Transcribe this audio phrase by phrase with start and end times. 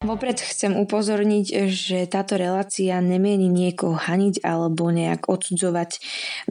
[0.00, 6.00] Vopred chcem upozorniť, že táto relácia nemieni niekoho haniť alebo nejak odsudzovať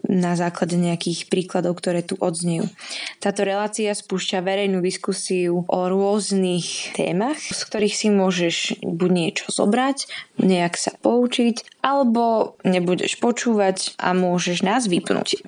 [0.06, 2.70] na základe nejakých príkladov, ktoré tu odznejú.
[3.18, 10.06] Táto relácia spúšťa verejnú diskusiu o rôznych témach, z ktorých si môžeš buď niečo zobrať,
[10.38, 15.42] nejak sa poučiť, alebo nebudeš počúvať a môžeš nás vypnúť.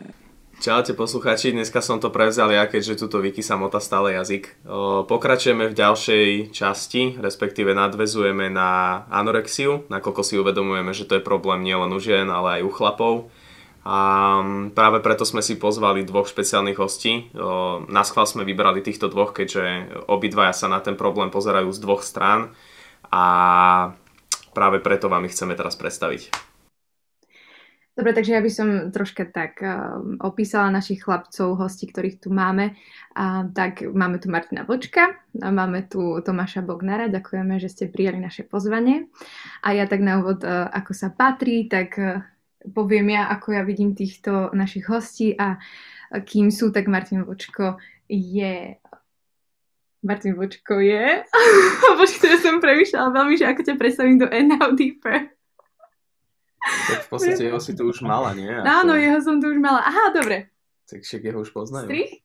[0.61, 4.61] Čaute poslucháči, dneska som to prevzal ja, keďže tuto Viki samota stále jazyk.
[5.09, 11.65] Pokračujeme v ďalšej časti, respektíve nadvezujeme na anorexiu, nakoľko si uvedomujeme, že to je problém
[11.65, 13.13] nielen u žien, ale aj u chlapov.
[13.89, 13.97] A
[14.77, 17.33] práve preto sme si pozvali dvoch špeciálnych hostí.
[17.89, 22.05] Na schvál sme vybrali týchto dvoch, keďže obidvaja sa na ten problém pozerajú z dvoch
[22.05, 22.53] strán
[23.09, 23.25] a
[24.53, 26.50] práve preto vám ich chceme teraz predstaviť.
[28.01, 32.73] Dobre, takže ja by som troška tak uh, opísala našich chlapcov, hosti, ktorých tu máme.
[33.13, 37.13] Uh, tak máme tu Martina Vlčka a máme tu Tomáša Bognara.
[37.13, 39.05] Ďakujeme, že ste prijali naše pozvanie.
[39.61, 42.25] A ja tak na úvod, uh, ako sa patrí, tak uh,
[42.73, 47.77] poviem ja, ako ja vidím týchto našich hostí a uh, kým sú, tak Martin Vlčko
[48.09, 48.81] je
[50.01, 51.21] Martin Vočko je.
[52.01, 55.29] Počkaj, ja som premýšľala veľmi, že ako ťa predstavím do Now Deeper.
[56.61, 58.49] Tak v podstate jeho si tu už mala, nie?
[58.49, 58.65] Ako...
[58.65, 59.81] Áno, jeho som tu už mala.
[59.81, 60.53] Aha, dobre.
[60.85, 61.89] Tak však jeho už poznajú.
[61.89, 62.21] Strich?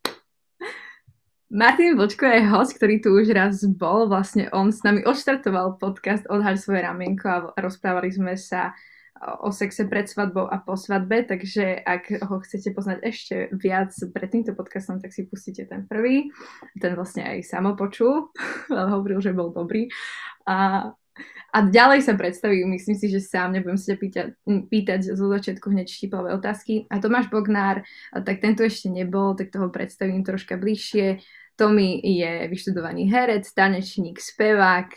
[1.47, 4.11] Martin Vlčko je host, ktorý tu už raz bol.
[4.11, 8.75] Vlastne on s nami odštartoval podcast Odhaľ svoje ramienko a rozprávali sme sa
[9.41, 14.29] o sexe pred svadbou a po svadbe, takže ak ho chcete poznať ešte viac pred
[14.29, 16.29] týmto podcastom, tak si pustíte ten prvý.
[16.77, 18.29] Ten vlastne aj samo počul,
[18.77, 19.89] ale hovoril, že bol dobrý.
[20.45, 20.91] A
[21.56, 25.89] a ďalej sa predstaví, myslím si, že sám nebudem sa pýtať, pýtať zo začiatku hneď
[25.89, 26.84] štiplavé otázky.
[26.92, 27.80] A Tomáš Bognár,
[28.12, 31.24] tak tento ešte nebol, tak toho predstavím troška bližšie.
[31.56, 34.92] Tomi je vyštudovaný herec, tanečník, spevák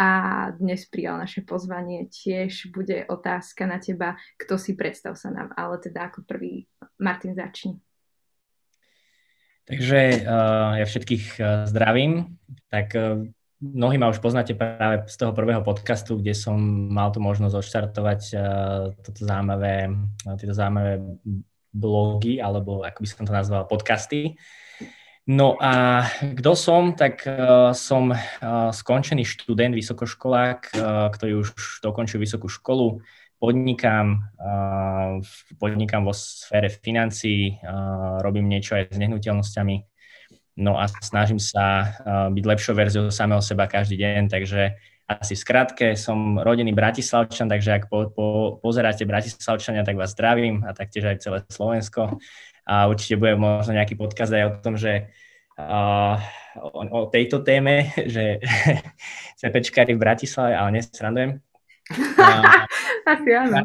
[0.00, 0.10] a
[0.56, 2.08] dnes prijal naše pozvanie.
[2.08, 6.64] Tiež bude otázka na teba, kto si predstav sa nám, ale teda ako prvý
[6.96, 7.76] Martin začni.
[9.68, 12.40] Takže uh, ja všetkých uh, zdravím.
[12.72, 16.54] Tak uh, Mnohí ma už poznáte práve z toho prvého podcastu, kde som
[16.94, 18.42] mal tu možnosť odštartovať uh,
[19.02, 21.02] toto zaujímavé, uh, tieto zaujímavé
[21.74, 24.38] blogy, alebo ako by som to nazval, podcasty.
[25.26, 26.06] No a
[26.38, 28.14] kto som, tak uh, som
[28.70, 30.78] skončený študent, vysokoškolák,
[31.18, 33.02] ktorý už dokončil vysokú školu,
[33.42, 34.34] podnikám,
[35.58, 37.54] podnikám vo sfére financií,
[38.22, 39.74] robím niečo aj s nehnuteľnosťami,
[40.58, 44.74] No a snažím sa uh, byť lepšou verziou samého seba každý deň, takže
[45.08, 48.26] asi v skratke som rodený Bratislavčan, takže ak po, po,
[48.58, 52.18] pozeráte Bratislavčania, tak vás zdravím a taktiež aj celé Slovensko.
[52.68, 55.08] A určite bude možno nejaký podkaz aj o tom, že
[55.56, 56.18] uh,
[56.58, 58.42] o, o tejto téme, že
[59.38, 61.38] sme pečkári v Bratislave, ale nesrandujem.
[63.08, 63.62] Asi áno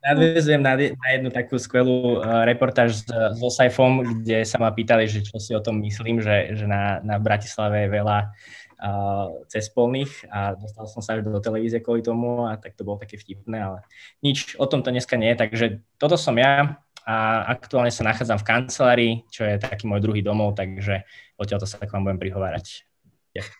[0.00, 3.04] nadvezujem na, na jednu takú skvelú uh, reportáž
[3.36, 7.04] so Saifom, kde sa ma pýtali, že čo si o tom myslím, že, že na,
[7.04, 12.48] na Bratislave je veľa uh, cespolných a dostal som sa až do televízie kvôli tomu
[12.48, 13.78] a tak to bolo také vtipné, ale
[14.24, 15.66] nič o tom to dneska nie je, takže
[16.00, 20.56] toto som ja a aktuálne sa nachádzam v kancelárii, čo je taký môj druhý domov,
[20.56, 21.04] takže
[21.40, 22.84] odtiaľto sa k vám budem prihovárať.
[23.32, 23.58] Ďakujem.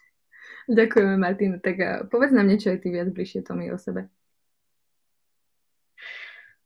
[0.71, 1.53] Ďakujeme, Martin.
[1.59, 4.07] Tak uh, povedz nám niečo aj ty viac bližšie tomu o sebe.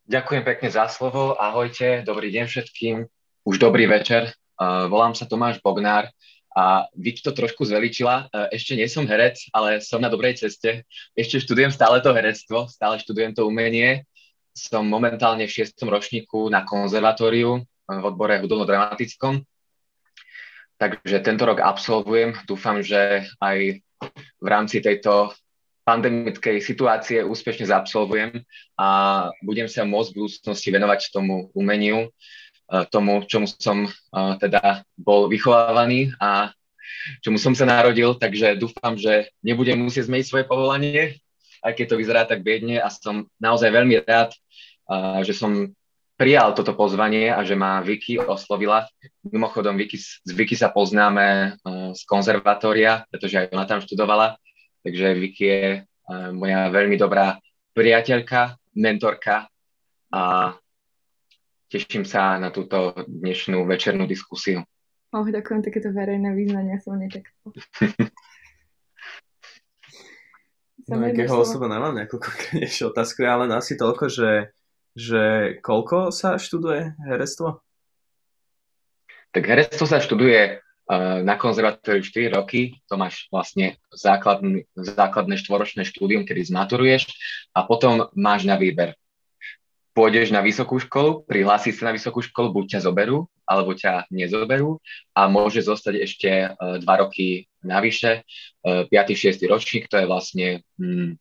[0.04, 1.32] Ďakujem pekne za slovo.
[1.40, 3.08] Ahojte, dobrý deň všetkým.
[3.48, 4.36] Už dobrý večer.
[4.60, 6.12] Uh, volám sa Tomáš Bognár
[6.52, 8.28] a Vicky to trošku zveličila.
[8.28, 10.84] Uh, ešte nie som herec, ale som na dobrej ceste.
[11.16, 14.04] Ešte študujem stále to herectvo, stále študujem to umenie.
[14.52, 19.40] Som momentálne v šiestom ročníku na konzervatóriu v odbore hudobno-dramatickom.
[20.76, 22.36] Takže tento rok absolvujem.
[22.44, 23.80] Dúfam, že aj
[24.20, 25.32] v rámci tejto
[25.84, 28.40] pandemickej situácie úspešne zabsolvujem
[28.80, 28.88] a
[29.44, 32.08] budem sa môcť v budúcnosti venovať tomu umeniu, e,
[32.88, 33.90] tomu, čomu som e,
[34.40, 36.50] teda bol vychovávaný a
[37.20, 41.20] čomu som sa narodil, takže dúfam, že nebudem musieť zmeniť svoje povolanie,
[41.60, 44.38] aj keď to vyzerá tak biedne a som naozaj veľmi rád, e,
[45.28, 45.68] že som
[46.16, 48.88] prijal toto pozvanie a že ma Vicky oslovila.
[49.26, 51.58] Mimochodom, Vicky, s Vicky sa poznáme
[51.90, 54.38] z konzervatória, pretože aj ona tam študovala
[54.84, 55.64] Takže Vicky je
[56.36, 57.40] moja veľmi dobrá
[57.72, 59.48] priateľka, mentorka
[60.12, 60.52] a
[61.72, 64.60] teším sa na túto dnešnú večernú diskusiu.
[65.14, 67.54] Oh, ďakujem, takéto verejné význania som nečakala.
[70.90, 74.52] no, akého osoba nemám nejakú konkrétnejšiu otázku, ale asi toľko, že,
[74.92, 75.22] že
[75.64, 77.64] koľko sa študuje herectvo?
[79.32, 80.63] Tak herectvo sa študuje
[81.24, 87.08] na konzervatóriu 4 roky, to máš vlastne základný, základné štvoročné štúdium, kedy zmaturuješ
[87.56, 88.92] a potom máš na výber.
[89.94, 94.82] Pôjdeš na vysokú školu, prihlásiš sa na vysokú školu, buď ťa zoberú, alebo ťa nezoberú
[95.14, 97.26] a môže zostať ešte 2 e, roky
[97.62, 98.26] navyše,
[98.64, 98.90] 5.
[98.90, 99.40] E, 6.
[99.46, 100.46] ročník, to je vlastne
[100.76, 101.16] hm,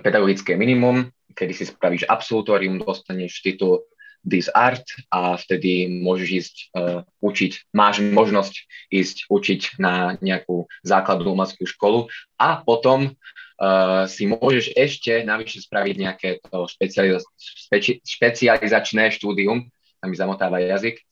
[0.00, 3.86] pedagogické minimum, kedy si spravíš absolutórium, dostaneš titul
[4.22, 8.54] this art a vtedy môžeš ísť uh, učiť, máš možnosť
[8.94, 12.06] ísť učiť na nejakú základnú umeleckú školu
[12.38, 19.66] a potom uh, si môžeš ešte navyše spraviť nejaké to špecializ- špeci- špecializačné štúdium,
[19.98, 21.02] tam mi zamotáva jazyk,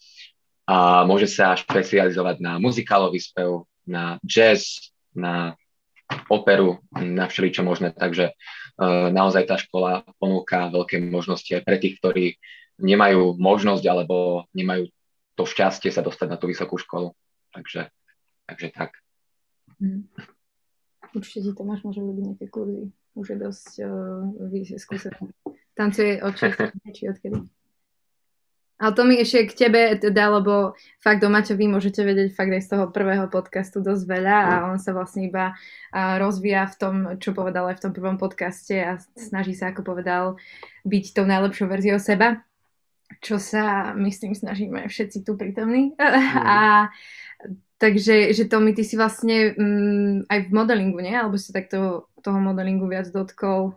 [0.71, 5.59] a môže sa špecializovať na muzikálový spev, na jazz, na
[6.31, 11.99] operu, na všeličo možné, takže uh, naozaj tá škola ponúka veľké možnosti aj pre tých,
[11.99, 12.39] ktorí
[12.81, 14.89] nemajú možnosť alebo nemajú
[15.39, 17.17] to šťastie sa dostať na tú vysokú školu.
[17.57, 17.89] Takže,
[18.45, 19.01] takže tak.
[19.81, 20.05] Mm.
[21.17, 22.93] Určite ti Tomáš môže robiť nejaké kurzy.
[23.19, 25.35] Už je dosť uh, skúsený.
[25.75, 26.37] Tancuje od
[26.97, 27.41] či odkedy.
[28.81, 30.73] Ale to mi ešte k tebe teda, lebo
[31.05, 34.81] fakt o Maťovi môžete vedieť fakt aj z toho prvého podcastu dosť veľa a on
[34.81, 35.53] sa vlastne iba
[35.93, 40.41] rozvíja v tom, čo povedal aj v tom prvom podcaste a snaží sa, ako povedal,
[40.89, 42.41] byť tou najlepšou verziou seba
[43.19, 45.99] čo sa, myslím, snažíme všetci tu prítomní.
[45.99, 46.47] Mm.
[46.47, 46.59] A
[47.83, 51.17] takže, že to mi ty si vlastne um, aj v modelingu, nie?
[51.17, 53.75] Alebo si takto toho modelingu viac dotkol?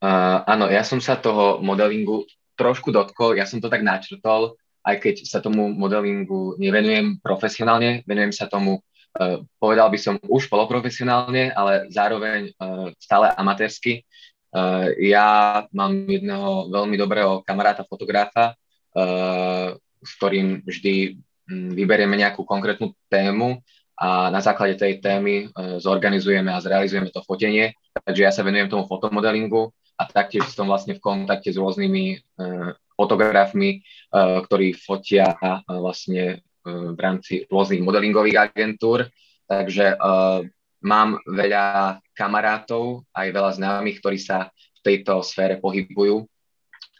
[0.00, 2.24] Uh, áno, ja som sa toho modelingu
[2.56, 8.32] trošku dotkol, ja som to tak načrtol, aj keď sa tomu modelingu nevenujem profesionálne, venujem
[8.32, 14.08] sa tomu, uh, povedal by som už poloprofesionálne, ale zároveň uh, stále amatérsky.
[14.50, 18.58] Uh, ja mám jedného veľmi dobrého kamaráta, fotografa,
[18.98, 23.62] uh, s ktorým vždy um, vyberieme nejakú konkrétnu tému
[23.94, 27.78] a na základe tej témy uh, zorganizujeme a zrealizujeme to fotenie.
[28.02, 32.74] Takže ja sa venujem tomu fotomodelingu a taktiež som vlastne v kontakte s rôznymi uh,
[32.98, 39.06] fotografmi, uh, ktorí fotia uh, vlastne uh, v rámci rôznych modelingových agentúr.
[39.46, 40.42] Takže uh,
[40.80, 46.24] mám veľa kamarátov, aj veľa známych, ktorí sa v tejto sfére pohybujú.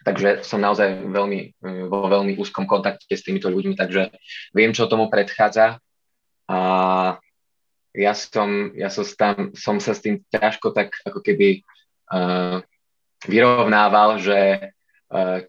[0.01, 4.09] Takže som naozaj veľmi, vo veľmi úzkom kontakte s týmito ľuďmi, takže
[4.57, 5.77] viem, čo tomu predchádza.
[6.49, 6.59] A
[7.93, 11.61] ja som, ja som, tam, som sa s tým ťažko tak ako keby
[12.17, 12.65] uh,
[13.29, 14.73] vyrovnával, že
[15.13, 15.45] uh,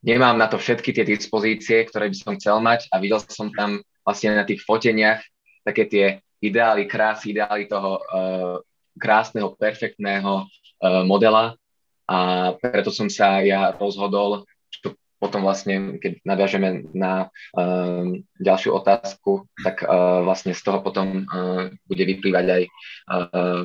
[0.00, 3.84] nemám na to všetky tie dispozície, ktoré by som chcel mať a videl som tam
[4.06, 5.20] vlastne na tých foteniach
[5.64, 6.06] také tie
[6.44, 8.56] ideály krásy, ideály toho uh,
[9.00, 11.56] krásneho, perfektného uh, modela.
[12.04, 18.04] A preto som sa ja rozhodol, čo potom vlastne, keď naviažeme na uh,
[18.36, 22.62] ďalšiu otázku, tak uh, vlastne z toho potom uh, bude vyplývať aj
[23.08, 23.60] uh,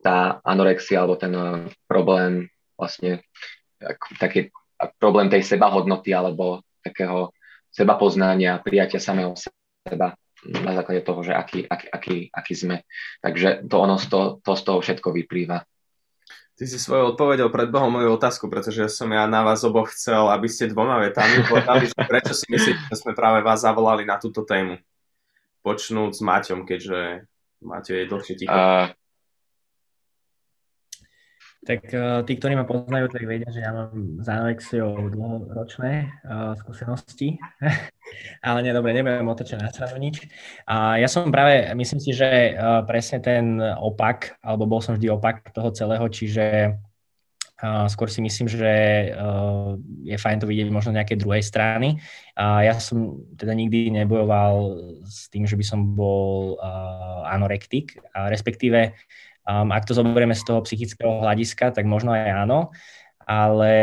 [0.00, 2.48] tá anorexia alebo ten uh, problém
[2.78, 3.20] vlastne
[4.22, 4.54] taký
[5.02, 7.34] problém tej sebahodnoty alebo takého
[7.74, 10.14] sebapoznania, prijatia samého seba
[10.46, 12.76] na základe toho, že aký, aký, aký, aký sme.
[13.18, 15.66] Takže to ono z toho, to z toho všetko vyplýva.
[16.58, 20.50] Ty si svojou odpovedou Bohom moju otázku, pretože som ja na vás oboch chcel, aby
[20.50, 24.42] ste dvoma vetami povedali, že prečo si myslíte, že sme práve vás zavolali na túto
[24.42, 24.74] tému.
[25.62, 27.30] Počnúť s Maťom, keďže
[27.62, 28.50] Maťo je dlhšie ticho.
[28.50, 28.90] Uh,
[31.62, 36.58] tak uh, tí, ktorí ma poznajú, tak vedia, že ja mám za anorexiou dlhoročné uh,
[36.58, 37.38] skúsenosti.
[38.40, 40.24] Ale nie, dobre, nebudem otočený na stranu nič.
[40.66, 45.08] A ja som práve, myslím si, že uh, presne ten opak, alebo bol som vždy
[45.12, 46.76] opak toho celého, čiže
[47.58, 48.70] Uh, skôr si myslím, že
[49.18, 49.74] uh,
[50.06, 51.98] je fajn to vidieť možno nejakej druhej strany.
[52.38, 56.54] Ja som teda nikdy nebojoval s tým, že by som bol
[57.26, 58.94] anorektik, respektíve
[59.42, 62.70] ak to zoberieme z toho psychického hľadiska, tak možno aj áno,
[63.28, 63.74] ale,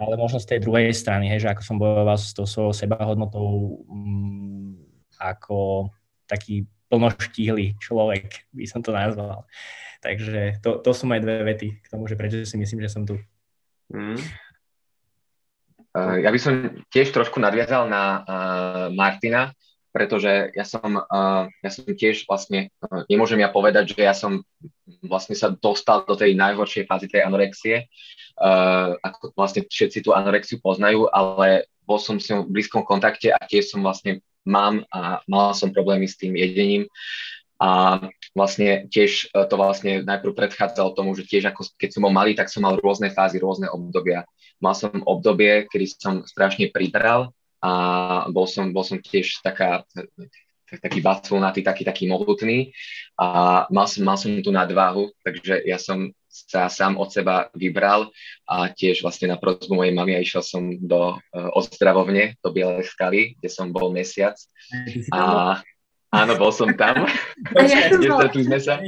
[0.00, 3.84] ale možno z tej druhej strany, hej, že ako som bojoval s tou svojou sebahodnotou
[3.84, 4.72] um,
[5.20, 5.92] ako
[6.24, 9.44] taký plnoštíhly človek, by som to nazval.
[10.00, 13.04] Takže to, to sú moje dve vety k tomu, že prečo si myslím, že som
[13.04, 13.20] tu.
[13.92, 14.16] Mm.
[15.92, 19.52] Uh, ja by som tiež trošku nadviazal na uh, Martina,
[19.90, 24.42] pretože ja som, uh, ja som tiež vlastne, uh, nemôžem ja povedať, že ja som
[25.02, 27.76] vlastne sa dostal do tej najhoršej fázy tej anorexie,
[28.38, 33.34] uh, ako vlastne všetci tú anorexiu poznajú, ale bol som s ňou v blízkom kontakte
[33.34, 36.86] a tiež som vlastne mám a mala som problémy s tým jedením
[37.60, 38.00] a
[38.32, 42.48] vlastne tiež to vlastne najprv predchádzalo tomu, že tiež ako keď som bol malý, tak
[42.48, 44.24] som mal rôzne fázy, rôzne obdobia.
[44.64, 47.72] Mal som obdobie, kedy som strašne pribral, a
[48.32, 49.84] bol som, bol som tiež taká,
[50.78, 52.72] taký baculnatý, taký, taký mohutný
[53.20, 58.06] a mal som, mal som tú nadváhu, takže ja som sa sám od seba vybral
[58.46, 62.86] a tiež vlastne na prozbu mojej mamy a išiel som do uh, ozdravovne, do Bielej
[62.86, 64.38] skaly, kde som bol mesiac.
[65.10, 65.58] A
[66.14, 67.10] áno, bol som tam.
[67.58, 68.78] Nestretli sme sa.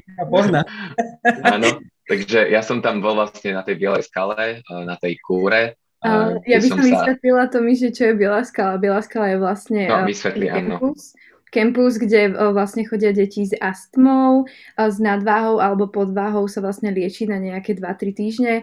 [1.42, 6.42] Áno, takže ja som tam bol vlastne na tej Bielej skale, na tej kúre Uh,
[6.50, 8.74] ja by som, som vysvetlila to mi, že čo je Biela skala.
[8.76, 11.14] Biela skala je vlastne no, vysvetli, campus,
[11.54, 17.30] campus, kde uh, vlastne chodia deti s astmou, s nadváhou alebo podváhou sa vlastne lieči
[17.30, 18.54] na nejaké 2-3 týždne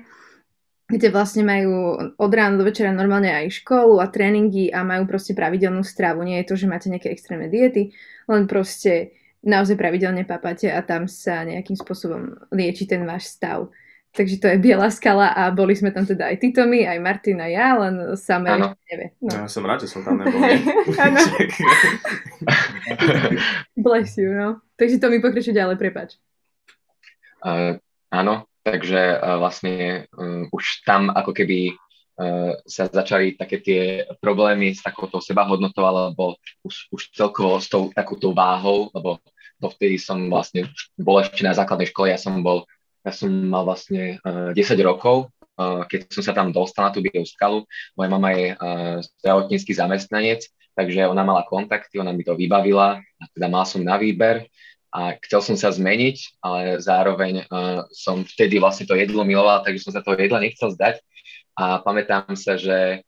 [0.89, 5.37] kde vlastne majú od rána do večera normálne aj školu a tréningy a majú proste
[5.37, 6.25] pravidelnú stravu.
[6.25, 7.93] Nie je to, že máte nejaké extrémne diety,
[8.25, 9.13] len proste
[9.45, 13.69] naozaj pravidelne papáte a tam sa nejakým spôsobom lieči ten váš stav.
[14.09, 17.47] Takže to je Biela skala a boli sme tam teda aj Titomi, aj Martin a
[17.47, 18.57] ja, len samé
[18.89, 19.13] nevie.
[19.21, 19.29] No.
[19.29, 20.33] Ja som rád, že som tam nebol.
[23.85, 24.65] Bless you, no.
[24.81, 26.17] Takže to mi pokračuje ďalej, prepač.
[27.45, 27.77] Uh,
[28.09, 31.77] áno, takže uh, vlastne uh, už tam ako keby
[32.17, 37.93] uh, sa začali také tie problémy s takouto sebahodnotou alebo už, už celkovo s tou
[37.93, 39.21] takouto váhou, lebo
[39.61, 40.65] dovtedy som vlastne
[40.97, 42.65] bol ešte na základnej škole, ja som bol
[43.05, 46.91] ja som mal vlastne uh, eh, 10 rokov, uh, keď som sa tam dostal na
[46.91, 47.63] tú Bielú skalu.
[47.95, 50.43] Moja mama je uh, zdravotnícky zamestnanec,
[50.75, 54.47] takže ona mala kontakty, ona mi to vybavila a teda mal som na výber
[54.89, 59.85] a chcel som sa zmeniť, ale zároveň uh, som vtedy vlastne to jedlo miloval, takže
[59.85, 60.99] som sa toho jedla nechcel zdať
[61.59, 63.03] a pamätám sa, že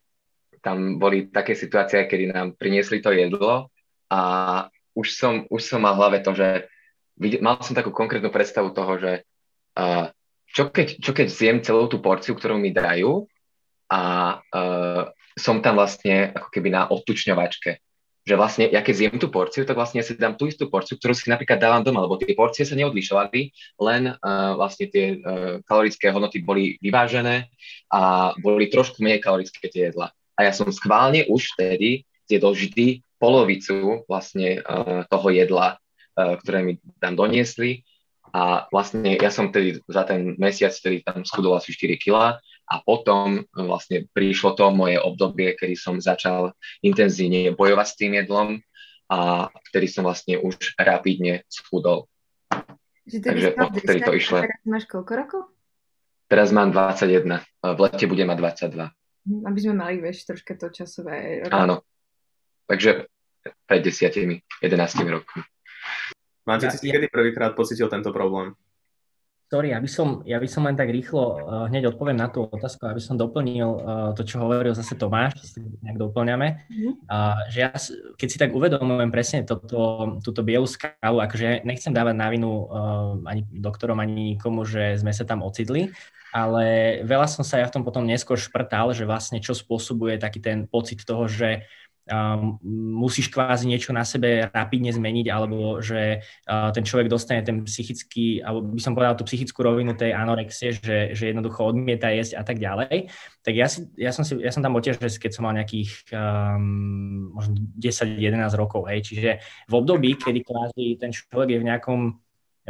[0.62, 3.72] tam boli také situácie, kedy nám priniesli to jedlo
[4.14, 4.22] a
[4.94, 6.70] už som, už som mal v hlave to, že
[7.42, 9.12] mal som takú konkrétnu predstavu toho, že
[9.78, 10.12] Uh,
[10.52, 13.24] čo, keď, čo keď zjem celú tú porciu, ktorú mi dajú
[13.88, 14.02] a
[14.40, 15.04] uh,
[15.40, 17.80] som tam vlastne ako keby na odtučňovačke.
[18.22, 20.94] Že vlastne, ja keď zjem tú porciu, tak vlastne ja si dám tú istú porciu,
[21.00, 23.50] ktorú si napríklad dávam doma, lebo tie porcie sa neodlišovali,
[23.82, 27.50] len uh, vlastne tie uh, kalorické hodnoty boli vyvážené
[27.90, 30.14] a boli trošku menej kalorické tie jedla.
[30.38, 36.62] A ja som schválne už vtedy zjedol vždy polovicu vlastne uh, toho jedla, uh, ktoré
[36.62, 37.82] mi tam doniesli
[38.32, 42.40] a vlastne ja som tedy za ten mesiac tedy tam schudol asi 4 kg
[42.72, 48.64] a potom vlastne prišlo to moje obdobie, kedy som začal intenzívne bojovať s tým jedlom
[49.12, 52.08] a vtedy som vlastne už rapidne schudol.
[53.04, 54.38] Takže odtedy to išlo.
[54.48, 55.42] Teraz máš koľko rokov?
[56.32, 57.44] Teraz mám 21.
[57.60, 58.38] V lete budem mať
[58.72, 58.88] 22.
[59.28, 61.44] Hm, aby sme mali, vieš, troška to časové.
[61.52, 61.84] Áno.
[62.72, 63.12] Takže
[63.68, 65.42] pred 10 11 rokmi.
[66.46, 68.58] Máte ja, si ja, kedy prvýkrát pocitil tento problém?
[69.52, 72.48] Sorry, ja by som, ja by som len tak rýchlo uh, hneď odpoviem na tú
[72.48, 73.82] otázku, aby som doplnil uh,
[74.16, 76.72] to, čo hovoril zase Tomáš, si nejak doplňame.
[77.12, 77.76] Uh, že ja,
[78.16, 83.20] keď si tak uvedomujem presne toto, túto bielu skalu, akože nechcem dávať na vinu uh,
[83.28, 85.92] ani doktorom, ani nikomu, že sme sa tam ocitli,
[86.32, 90.40] ale veľa som sa ja v tom potom neskôr šprtal, že vlastne čo spôsobuje taký
[90.40, 91.68] ten pocit toho, že
[92.10, 92.58] um,
[92.98, 98.42] musíš kvázi niečo na sebe rapidne zmeniť, alebo že uh, ten človek dostane ten psychický,
[98.42, 102.44] alebo by som povedal tú psychickú rovinu tej anorexie, že, že jednoducho odmieta jesť a
[102.48, 103.12] tak ďalej.
[103.42, 106.14] Tak ja, si, ja, som, si, ja som tam bol tiež, keď som mal nejakých
[106.14, 108.18] um, možno 10-11
[108.58, 109.30] rokov, hej, čiže
[109.70, 112.00] v období, kedy kvázi ten človek je v nejakom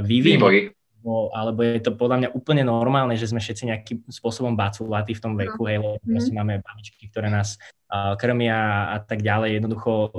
[0.02, 5.18] vývoji, alebo, alebo je to podľa mňa úplne normálne, že sme všetci nejakým spôsobom baculatí
[5.18, 6.30] v tom veku, hej, lebo mm.
[6.30, 7.58] máme babičky, ktoré nás
[7.90, 10.14] uh, krmia a tak ďalej, jednoducho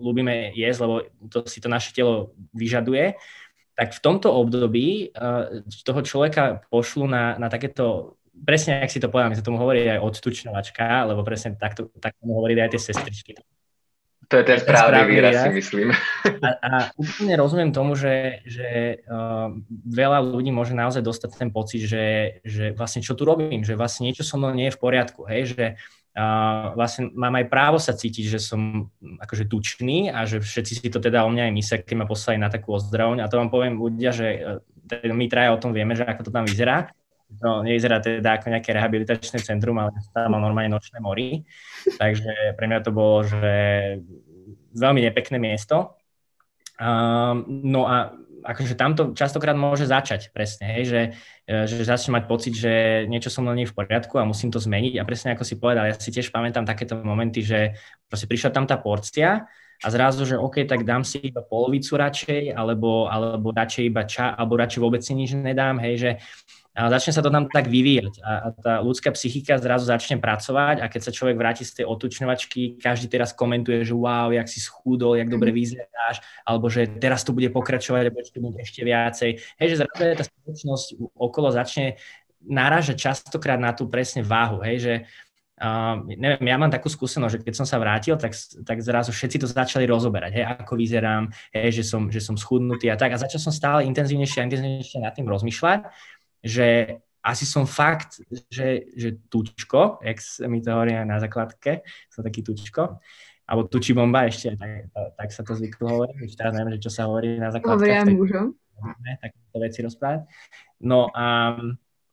[0.00, 0.94] ľúbime jesť, lebo
[1.28, 3.20] to si to naše telo vyžaduje,
[3.76, 9.12] tak v tomto období uh, toho človeka pošlu na, na takéto presne, ak si to
[9.12, 12.80] povedal, my sa tomu hovorí aj odstučnovačka, lebo presne takto, tak tomu hovorí aj tie
[12.80, 13.36] sestričky.
[14.28, 15.88] To je ten správny výraz, si myslím.
[16.44, 19.52] A, a úplne rozumiem tomu, že, že uh,
[19.84, 24.08] veľa ľudí môže naozaj dostať ten pocit, že, že vlastne čo tu robím, že vlastne
[24.08, 25.64] niečo so mnou nie je v poriadku, hej, že
[26.16, 30.88] uh, vlastne mám aj právo sa cítiť, že som akože tučný a že všetci si
[30.88, 33.50] to teda o mňa aj myslia, keď ma poslali na takú ozdravňu a to vám
[33.52, 34.60] poviem ľudia, že uh,
[35.10, 36.92] my traja o tom vieme, že ako to tam vyzerá
[37.38, 41.42] to nevyzerá teda ako nejaké rehabilitačné centrum, ale tam mal normálne nočné mory.
[41.98, 43.52] Takže pre mňa to bolo, že
[44.74, 45.98] veľmi nepekné miesto.
[46.74, 48.14] Um, no a
[48.44, 51.02] akože tamto častokrát môže začať presne, hej, že,
[51.48, 54.60] e, že začne mať pocit, že niečo som len nie v poriadku a musím to
[54.60, 57.72] zmeniť a presne ako si povedal, ja si tiež pamätám takéto momenty, že
[58.04, 59.48] proste prišla tam tá porcia
[59.80, 64.36] a zrazu, že OK, tak dám si iba polovicu radšej, alebo, alebo radšej iba ča,
[64.36, 66.10] alebo radšej vôbec si nič nedám, hej, že
[66.74, 70.82] a začne sa to tam tak vyvíjať a, a tá ľudská psychika zrazu začne pracovať
[70.82, 74.58] a keď sa človek vráti z tej otučňovačky, každý teraz komentuje, že wow, jak si
[74.58, 75.56] schúdol, jak dobre mhm.
[75.56, 79.30] vyzeráš, alebo že teraz to bude pokračovať a bude to bude ešte viacej.
[79.62, 81.94] Hej, že zrazu tá spoločnosť okolo začne
[82.42, 84.94] náražať častokrát na tú presne váhu, hej, že
[85.54, 88.34] Uh, neviem, ja mám takú skúsenosť, že keď som sa vrátil, tak,
[88.66, 92.90] tak zrazu všetci to začali rozoberať, hej, ako vyzerám, hej, že som, že som schudnutý
[92.90, 93.14] a tak.
[93.14, 95.86] A začal som stále intenzívnejšie a intenzívnejšie nad tým rozmýšľať
[96.44, 98.20] že asi som fakt,
[98.52, 101.80] že, že tučko, jak mi to hovorí na základke,
[102.12, 103.00] som taký tučko,
[103.48, 106.92] alebo tuči bomba ešte, tak, tak sa to zvyklo hovoriť, už teraz neviem, že čo
[106.92, 107.80] sa hovorí na základke.
[107.80, 108.52] Hovoria mužom.
[109.24, 110.28] Tak to veci rozprávať.
[110.84, 111.56] No a,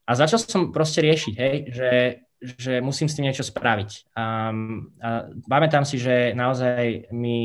[0.08, 1.92] a začal som proste riešiť, hej, že,
[2.40, 4.16] že musím s tým niečo spraviť.
[4.16, 5.10] A, a
[5.44, 7.40] pamätám si, že naozaj mi,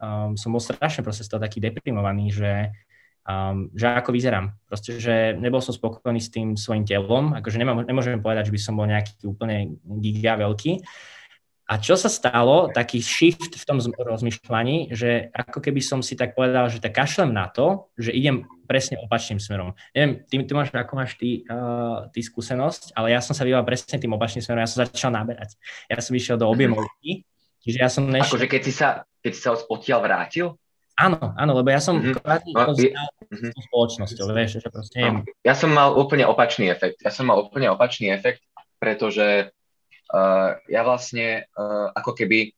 [0.00, 2.72] um, som bol strašne proste z toho taký deprimovaný, že
[3.28, 4.52] um, že ako vyzerám.
[4.68, 8.60] Proste, že nebol som spokojný s tým svojim telom, akože nemám, nemôžem povedať, že by
[8.60, 10.84] som bol nejaký úplne giga veľký.
[11.64, 16.36] A čo sa stalo, taký shift v tom rozmýšľaní, že ako keby som si tak
[16.36, 19.72] povedal, že tak kašlem na to, že idem presne opačným smerom.
[19.96, 23.64] Neviem, ty, ty máš, ako máš ty, uh, ty skúsenosť, ale ja som sa vybal
[23.64, 25.56] presne tým opačným smerom, ja som začal naberať.
[25.88, 27.24] Ja som išiel do objemovky,
[27.64, 28.36] čiže ja som nešiel...
[28.36, 30.60] Akože keď si sa, keď si sa odtiaľ vrátil?
[30.94, 32.22] Áno, áno, lebo ja som mm-hmm.
[32.54, 33.02] kvázi no,
[33.34, 33.52] mm-hmm.
[33.66, 35.26] spoločnosťou, vieš, že proste no.
[35.42, 37.02] Ja som mal úplne opačný efekt.
[37.02, 38.46] Ja som mal úplne opačný efekt,
[38.78, 39.50] pretože
[40.14, 42.54] uh, ja vlastne uh, ako keby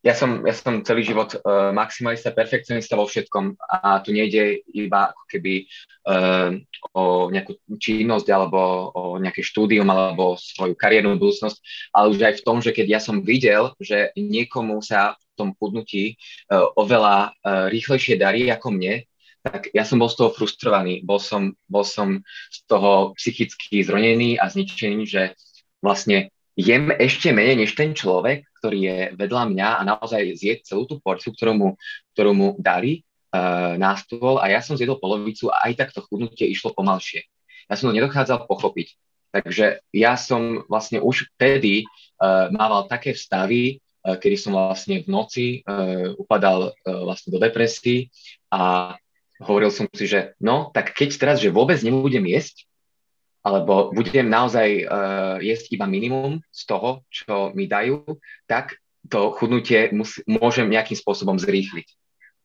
[0.00, 5.12] ja som, ja som celý život uh, maximalista, perfekcionista vo všetkom a tu nejde iba
[5.12, 5.68] ako keby
[6.08, 6.56] uh,
[6.96, 8.60] o nejakú činnosť alebo
[8.96, 11.58] o nejaké štúdium alebo svoju kariérnu budúcnosť,
[11.92, 16.20] ale už aj v tom, že keď ja som videl, že niekomu sa tom chudnutí
[16.52, 19.08] uh, oveľa uh, rýchlejšie darí ako mne,
[19.40, 22.20] tak ja som bol z toho frustrovaný, bol som, bol som
[22.52, 25.32] z toho psychicky zronený a zničený, že
[25.80, 26.28] vlastne
[26.60, 31.00] jem ešte menej než ten človek, ktorý je vedľa mňa a naozaj zje celú tú
[31.00, 31.68] porciu, ktorú mu,
[32.12, 33.00] ktorú mu dali
[33.32, 37.24] uh, na stôl a ja som zjedol polovicu a aj tak to chudnutie išlo pomalšie.
[37.72, 38.98] Ja som to nedochádzal pochopiť.
[39.30, 45.46] Takže ja som vlastne už vtedy uh, mával také vstavy, kedy som vlastne v noci
[45.64, 48.08] uh, upadal uh, vlastne do depresí
[48.48, 48.96] a
[49.40, 52.68] hovoril som si, že no, tak keď teraz, že vôbec nebudem jesť,
[53.40, 58.04] alebo budem naozaj uh, jesť iba minimum z toho, čo mi dajú,
[58.44, 58.76] tak
[59.08, 61.88] to chudnutie mus, môžem nejakým spôsobom zrýchliť.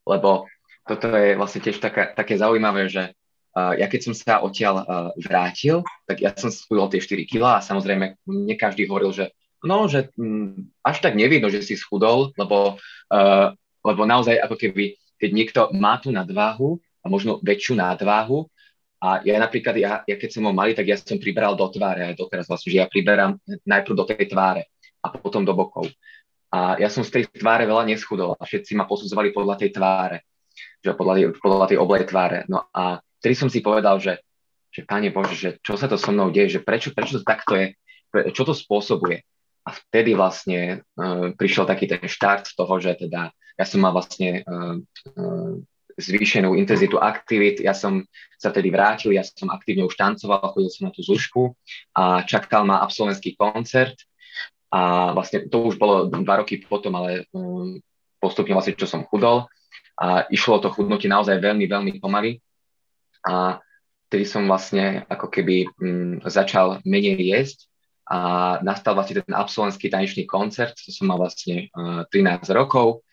[0.08, 0.48] Lebo
[0.88, 4.86] toto je vlastne tiež taká, také zaujímavé, že uh, ja keď som sa odtiaľ uh,
[5.20, 9.90] vrátil, tak ja som schudol tie 4 kg a samozrejme mne každý hovoril, že no,
[9.90, 12.78] že m, až tak nevidno, že si schudol, lebo,
[13.12, 13.48] uh,
[13.82, 18.48] lebo naozaj ako keby, keď niekto má tú nadváhu a možno väčšiu nadváhu,
[19.06, 22.10] a ja napríklad, ja, ja keď som ho malý, tak ja som priberal do tváre
[22.10, 24.72] aj doteraz vlastne, že ja priberám najprv do tej tváre
[25.04, 25.94] a potom do bokov.
[26.50, 30.26] A ja som z tej tváre veľa neschudol a všetci ma posudzovali podľa tej tváre,
[30.82, 32.50] že podľa, podľa tej oblej tváre.
[32.50, 34.24] No a vtedy som si povedal, že,
[34.72, 37.60] že Pane Bože, že čo sa to so mnou deje, že prečo, prečo to takto
[37.60, 37.78] je,
[38.32, 39.22] čo to spôsobuje.
[39.66, 44.46] A vtedy vlastne uh, prišiel taký ten štart toho, že teda ja som mal vlastne
[44.46, 44.78] uh,
[45.18, 45.54] uh,
[45.96, 47.64] zvýšenú intenzitu aktivít.
[47.64, 48.04] Ja som
[48.36, 51.56] sa vtedy vrátil, ja som aktívne už tancoval, chodil som na tú zušku
[51.96, 53.96] a čakal ma absolventský koncert
[54.76, 57.80] a vlastne to už bolo dva roky potom, ale um,
[58.20, 59.48] postupne vlastne, čo som chudol
[59.96, 62.44] a išlo to chudnutie naozaj veľmi, veľmi pomaly
[63.24, 63.64] a
[64.12, 67.72] vtedy som vlastne ako keby um, začal menej jesť
[68.06, 68.18] a
[68.62, 73.06] nastal vlastne ten absolventský tanečný koncert, to som mal vlastne uh, 13 rokov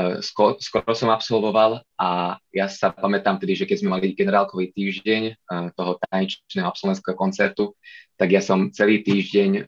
[0.00, 4.72] E, skoro, skoro som absolvoval a ja sa pamätám tedy, že keď sme mali generálkový
[4.72, 5.32] týždeň e,
[5.76, 7.76] toho tanečného absolventského koncertu,
[8.16, 9.62] tak ja som celý týždeň e,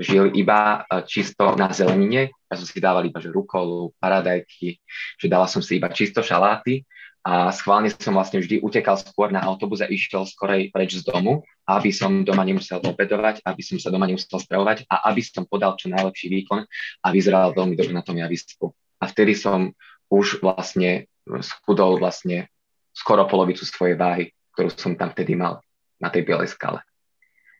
[0.00, 2.32] žil iba čisto na zelenine.
[2.48, 4.80] Ja som si dával iba že rukolu, paradajky,
[5.20, 6.88] že dala som si iba čisto šaláty
[7.20, 11.44] a schválne som vlastne vždy utekal skôr na autobus a išiel skorej preč z domu,
[11.68, 15.76] aby som doma nemusel obedovať, aby som sa doma nemusel spravovať a aby som podal
[15.76, 16.64] čo najlepší výkon
[17.04, 19.72] a vyzeral veľmi dobre na tom javisku a vtedy som
[20.12, 21.08] už vlastne
[21.40, 22.52] schudol vlastne
[22.92, 25.64] skoro polovicu svojej váhy, ktorú som tam vtedy mal
[25.96, 26.84] na tej bielej skale.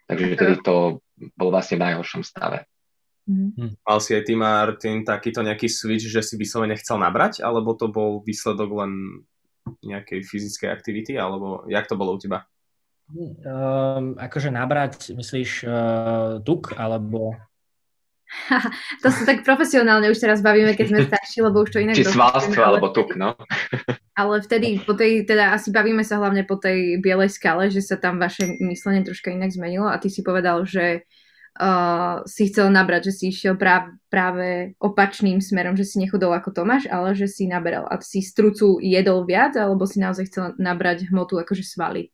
[0.04, 1.00] Takže vtedy to
[1.38, 2.66] bolo vlastne v najhoršom stave.
[3.30, 3.78] Mm.
[3.78, 7.86] Mal si aj ty, Martin, takýto nejaký switch, že si vyslovene chcel nabrať, alebo to
[7.86, 9.22] bol výsledok len
[9.84, 12.46] nejakej fyzickej aktivity, alebo jak to bolo u teba?
[13.10, 17.34] Um, akože nabrať, myslíš uh, tuk, alebo...
[19.02, 21.98] to sa tak profesionálne už teraz bavíme, keď sme starší, lebo už to inak...
[21.98, 23.34] Či svalstvo, alebo tuk, no.
[24.20, 27.98] ale vtedy, po tej, teda asi bavíme sa hlavne po tej bielej skale, že sa
[27.98, 31.19] tam vaše myslenie troška inak zmenilo a ty si povedal, že uh,
[32.24, 34.48] si chcel nabrať, že si išiel práve, práve
[34.80, 37.84] opačným smerom, že si nechudol ako Tomáš, ale že si naberal.
[37.90, 42.08] A si strucu jedol viac, alebo si naozaj chcel nabrať hmotu akože svaly?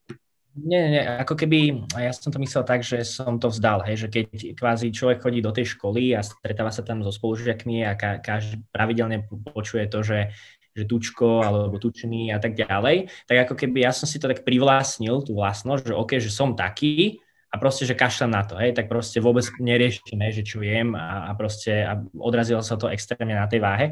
[0.57, 4.09] Nie, nie, ako keby, ja som to myslel tak, že som to vzdal, hej, že
[4.09, 8.25] keď kvázi človek chodí do tej školy a stretáva sa tam so spolužiakmi a ka,
[8.25, 10.33] každý pravidelne počuje to, že
[10.77, 14.44] že tučko alebo tučný a tak ďalej, tak ako keby ja som si to tak
[14.44, 18.75] privlastnil, tú vlastnosť, že OK, že som taký a proste, že kašľam na to, hej,
[18.75, 23.39] tak proste vôbec neriešim, že čo jem a, a proste a odrazilo sa to extrémne
[23.39, 23.87] na tej váhe.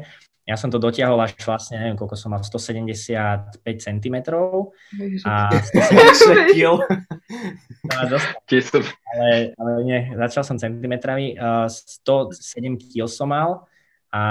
[0.45, 4.17] Ja som to dotiahol až vlastne, neviem, koľko som mal, 175 cm
[5.25, 6.85] a 170 kg.
[9.09, 13.65] ale, ale nie, začal som centimetrami, uh, 107 kg som mal
[14.15, 14.21] a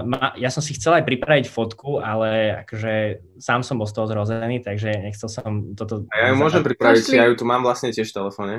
[0.00, 4.08] ma, ja som si chcel aj pripraviť fotku, ale akože sám som bol z toho
[4.08, 6.08] zrozený, takže nechcel som toto...
[6.08, 8.54] A ja ju môžem pripraviť, ja ju tu mám vlastne tiež v telefóne.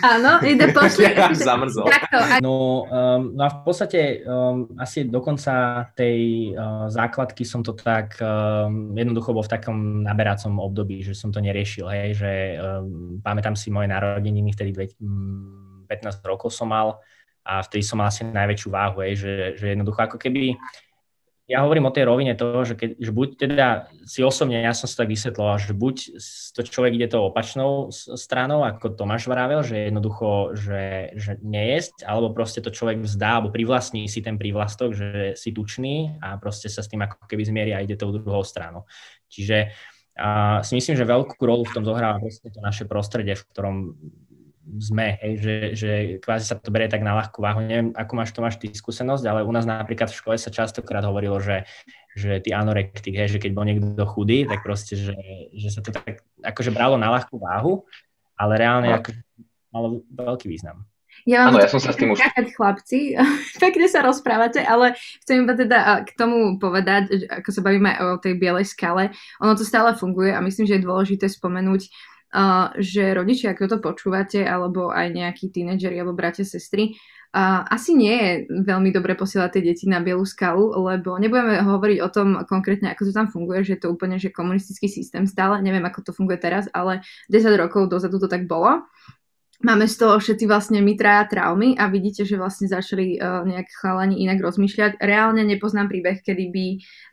[0.00, 1.12] Áno, ide pošli.
[1.44, 1.92] Zamrzol.
[2.40, 7.76] No, um, no a v podstate um, asi do konca tej uh, základky som to
[7.76, 13.20] tak um, jednoducho bol v takom naberacom období, že som to neriešil, hej, že um,
[13.20, 15.04] pamätám si moje narodeniny, vtedy 15
[16.24, 16.96] rokov som mal
[17.44, 20.58] a vtedy som mal asi najväčšiu váhu, hej, že, že jednoducho ako keby
[21.48, 23.68] ja hovorím o tej rovine toho, že, keď, že buď teda
[24.04, 25.96] si osobne, ja som si tak vysvetloval, že buď
[26.52, 27.88] to človek ide tou opačnou
[28.20, 33.48] stranou, ako Tomáš vravel, že jednoducho, že, že nejesť, alebo proste to človek vzdá, alebo
[33.48, 35.08] privlastní si ten prívlastok, že
[35.40, 38.84] si tučný a proste sa s tým ako keby zmierí a ide tou druhou stranou.
[39.32, 39.72] Čiže
[40.18, 43.76] a si myslím, že veľkú rolu v tom zohráva proste to naše prostredie, v ktorom
[44.76, 47.64] sme, hej, že, že kvázi sa to berie tak na ľahkú váhu.
[47.64, 51.00] Neviem, ako máš to máš ty skúsenosť, ale u nás napríklad v škole sa častokrát
[51.08, 51.64] hovorilo, že,
[52.12, 55.16] že ty anorektik, hej, že keď bol niekto chudý, tak proste, že,
[55.56, 57.88] že sa to tak akože bralo na ľahkú váhu,
[58.36, 59.16] ale reálne ako,
[59.72, 60.84] malo veľký význam.
[61.26, 62.20] Ja vám ano, ja som sa s tým už...
[62.54, 63.18] chlapci,
[63.64, 68.38] pekne sa rozprávate, ale chcem iba teda k tomu povedať, ako sa bavíme o tej
[68.38, 69.10] bielej skale,
[69.42, 71.90] ono to stále funguje a myslím, že je dôležité spomenúť,
[72.76, 76.92] že rodičia, ak toto počúvate, alebo aj nejakí tínedžeri alebo bratia, sestry,
[77.32, 78.30] uh, asi nie je
[78.68, 83.08] veľmi dobre posielať tie deti na bielu skalu, lebo nebudeme hovoriť o tom konkrétne, ako
[83.08, 86.40] to tam funguje, že je to úplne že komunistický systém stále, neviem, ako to funguje
[86.40, 87.00] teraz, ale
[87.32, 88.84] 10 rokov dozadu to tak bolo
[89.58, 93.66] máme z toho všetci vlastne my traja traumy a vidíte, že vlastne začali uh, nejak
[93.82, 95.02] chalani inak rozmýšľať.
[95.02, 96.66] Reálne nepoznám príbeh, kedy by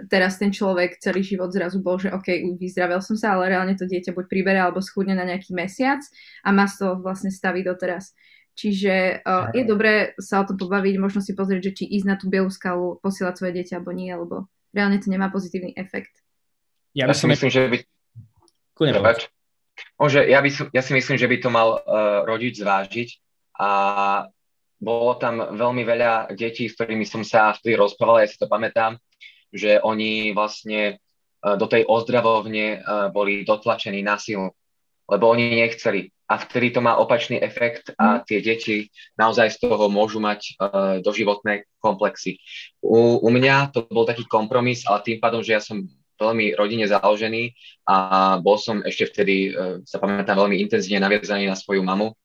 [0.05, 3.89] teraz ten človek celý život zrazu bol, že OK, vyzdravel som sa, ale reálne to
[3.89, 6.01] dieťa buď pribere alebo schudne na nejaký mesiac
[6.45, 8.13] a má z toho vlastne staví doteraz.
[8.55, 12.15] Čiže uh, je dobré sa o tom pobaviť, možno si pozrieť, že či ísť na
[12.15, 16.23] tú bielú skalu, posielať svoje dieťa alebo nie, lebo reálne to nemá pozitívny efekt.
[16.95, 17.77] Ja, ja si myslím, že by...
[18.75, 19.03] Kľudne,
[19.95, 23.09] Môže, ja, by, ja si myslím, že by to mal uh, rodič zvážiť
[23.59, 23.69] a
[24.75, 28.99] bolo tam veľmi veľa detí, s ktorými som sa vtedy rozprával, ja si to pamätám,
[29.51, 34.51] že oni vlastne uh, do tej ozdravovne uh, boli dotlačení na silu,
[35.07, 36.11] lebo oni nechceli.
[36.25, 38.21] A vtedy to má opačný efekt a mhm.
[38.25, 38.75] tie deti
[39.13, 42.41] naozaj z toho môžu mať uh, doživotné komplexy.
[42.81, 45.85] U, u mňa to bol taký kompromis, ale tým pádom, že ja som
[46.15, 47.51] veľmi rodine založený
[47.87, 47.95] a
[48.39, 52.15] bol som ešte vtedy, uh, sa pamätám, veľmi intenzívne naviazaný na svoju mamu,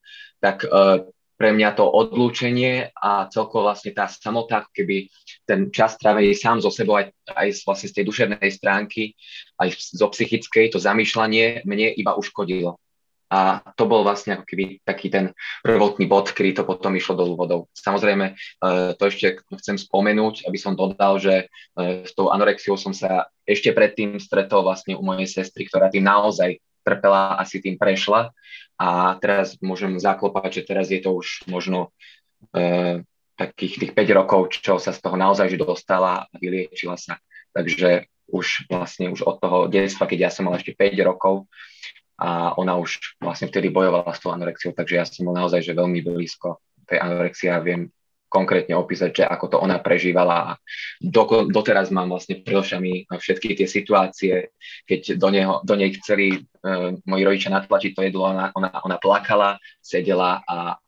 [0.40, 1.04] tak uh,
[1.40, 5.08] pre mňa to odlúčenie a celkovo vlastne tá samota, keby
[5.48, 9.16] ten čas trávený sám so sebou aj, aj vlastne z tej duševnej stránky,
[9.56, 12.76] aj zo psychickej, to zamýšľanie mne iba uškodilo.
[13.30, 15.30] A to bol vlastne ako keby taký ten
[15.62, 17.60] prvotný bod, kedy to potom išlo dolu vodou.
[17.78, 22.90] Samozrejme, eh, to ešte chcem spomenúť, aby som dodal, že eh, s tou anorexiou som
[22.90, 28.34] sa ešte predtým stretol vlastne u mojej sestry, ktorá tým naozaj trpela, asi tým prešla.
[28.80, 31.92] A teraz môžem zaklopať, že teraz je to už možno
[32.56, 33.04] e,
[33.36, 37.20] takých tých 5 rokov, čo sa z toho naozaj že dostala a vyliečila sa.
[37.52, 41.50] Takže už vlastne už od toho detstva, keď ja som mal ešte 5 rokov,
[42.20, 45.72] a ona už vlastne vtedy bojovala s tou anorexiou, takže ja som bol naozaj že
[45.72, 47.88] veľmi blízko tej anorexie a viem
[48.30, 50.50] konkrétne opísať, že ako to ona prežívala a
[51.02, 54.54] do, doteraz mám vlastne pred ošami všetky tie situácie,
[54.86, 58.96] keď do, neho, do nej chceli uh, moji rodičia natlačiť to jedlo, ona, ona, ona
[59.02, 60.78] plakala, sedela a,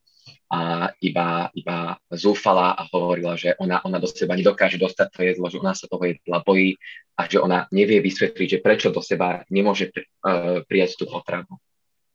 [0.53, 5.49] a iba, iba zúfala a hovorila, že ona, ona do seba nedokáže dostať to jedlo,
[5.49, 6.77] že ona sa toho jedla bojí
[7.17, 11.57] a že ona nevie vysvetliť, že prečo do seba nemôže uh, prijať tú potravu.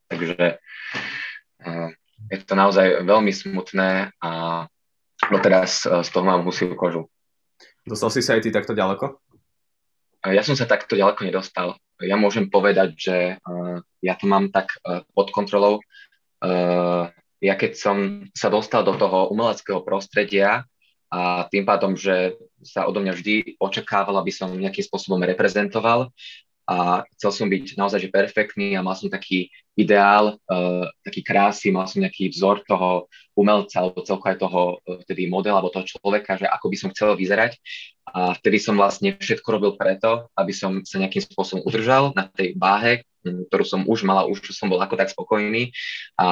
[0.05, 1.89] Takže uh,
[2.29, 4.31] je to naozaj veľmi smutné a
[5.33, 7.09] doteraz uh, z toho mám husiu kožu.
[7.89, 9.17] Dostal si sa aj ty takto ďaleko?
[10.29, 11.81] Ja som sa takto ďaleko nedostal.
[11.97, 13.17] Ja môžem povedať, že
[14.03, 14.75] ja to mám tak
[15.15, 15.79] pod kontrolou.
[17.37, 17.97] Ja keď som
[18.33, 20.65] sa dostal do toho umeleckého prostredia
[21.07, 26.11] a tým pádom, že sa odo mňa vždy očakávalo, aby som nejakým spôsobom reprezentoval
[26.67, 29.47] a chcel som byť naozaj že perfektný a mal som taký
[29.79, 33.07] ideál, uh, taký krásy, mal som nejaký vzor toho
[33.39, 36.91] umelca alebo celko aj toho uh, vtedy model alebo toho človeka, že ako by som
[36.91, 37.55] chcel vyzerať.
[38.11, 42.51] A vtedy som vlastne všetko robil preto, aby som sa nejakým spôsobom udržal na tej
[42.59, 43.06] váhe,
[43.49, 45.71] ktorú som už mala, už som bol ako tak spokojný
[46.19, 46.27] a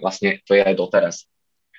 [0.00, 1.16] vlastne to je aj doteraz.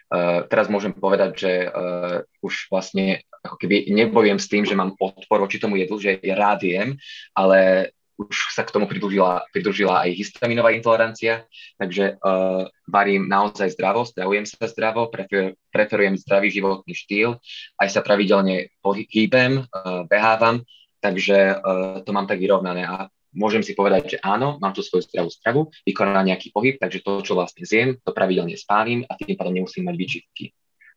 [0.08, 4.96] Uh, teraz môžem povedať, že uh, už vlastne ako keby nebojujem s tým, že mám
[4.96, 6.96] odpor voči tomu jedlu, že rád jem,
[7.36, 11.46] ale už sa k tomu pridružila, pridružila aj histaminová intolerancia,
[11.78, 17.38] takže uh, varím naozaj zdravo, stravujem sa zdravo, prefer, preferujem zdravý životný štýl,
[17.78, 20.66] aj sa pravidelne pohybem, uh, behávam,
[20.98, 25.08] takže uh, to mám tak vyrovnané a môžem si povedať, že áno, mám tu svoju
[25.08, 29.36] zdravú stravu, vykonám nejaký pohyb, takže to, čo vlastne zjem, to pravidelne spálim a tým
[29.36, 30.46] pádom nemusím mať výčitky.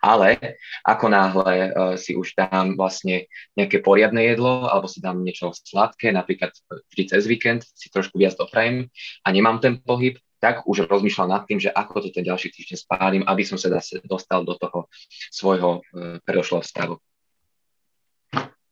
[0.00, 5.52] Ale ako náhle uh, si už dám vlastne nejaké poriadne jedlo alebo si dám niečo
[5.52, 6.56] sladké, napríklad
[6.88, 8.88] vždy cez víkend si trošku viac doprajem
[9.20, 12.78] a nemám ten pohyb, tak už rozmýšľam nad tým, že ako to ten ďalší týždeň
[12.80, 14.88] spálim, aby som sa zase dostal do toho
[15.28, 16.96] svojho uh, predošlého stavu.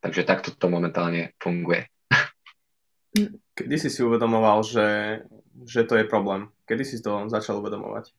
[0.00, 1.92] Takže takto to momentálne funguje.
[3.56, 5.20] Kedy si si uvedomoval, že,
[5.64, 6.52] že to je problém?
[6.68, 8.12] Kedy si to začal uvedomovať?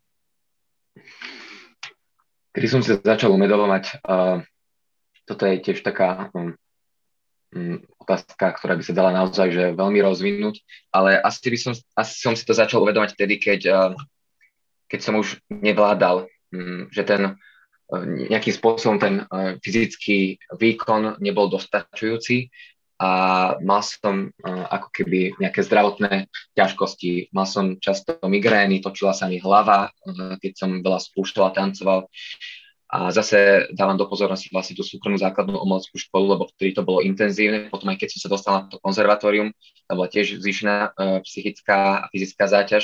[2.49, 4.41] Kedy som sa začal uvedomovať, uh,
[5.29, 6.57] toto je tiež taká um,
[8.01, 12.33] otázka, ktorá by sa dala naozaj že veľmi rozvinúť, ale asi, by som, asi som
[12.33, 13.93] si to začal uvedomať vtedy, keď, uh,
[14.89, 21.47] keď som už nevládal, um, že ten uh, nejakým spôsobom ten uh, fyzický výkon nebol
[21.53, 22.49] dostačujúci
[22.99, 23.09] a
[23.63, 27.31] mal som uh, ako keby nejaké zdravotné ťažkosti.
[27.31, 31.99] Mal som často migrény, točila sa mi hlava, uh, keď som veľa spúšťal a tancoval.
[32.89, 36.99] A zase dávam do pozornosti vlastne tú súkromnú základnú umeleckú školu, lebo vtedy to bolo
[36.99, 37.71] intenzívne.
[37.71, 39.55] Potom aj keď som sa dostal na to konzervatórium,
[39.87, 42.83] tam bola tiež zvýšená uh, psychická a fyzická záťaž.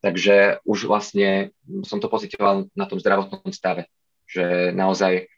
[0.00, 1.52] Takže už vlastne
[1.84, 3.90] som to pocitoval na tom zdravotnom stave,
[4.24, 5.28] že naozaj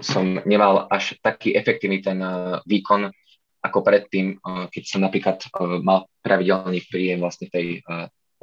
[0.00, 3.12] som nemal až taký efektívny ten uh, výkon
[3.60, 5.44] ako predtým, uh, keď som napríklad
[5.84, 7.84] mal pravidelný príjem vlastne tej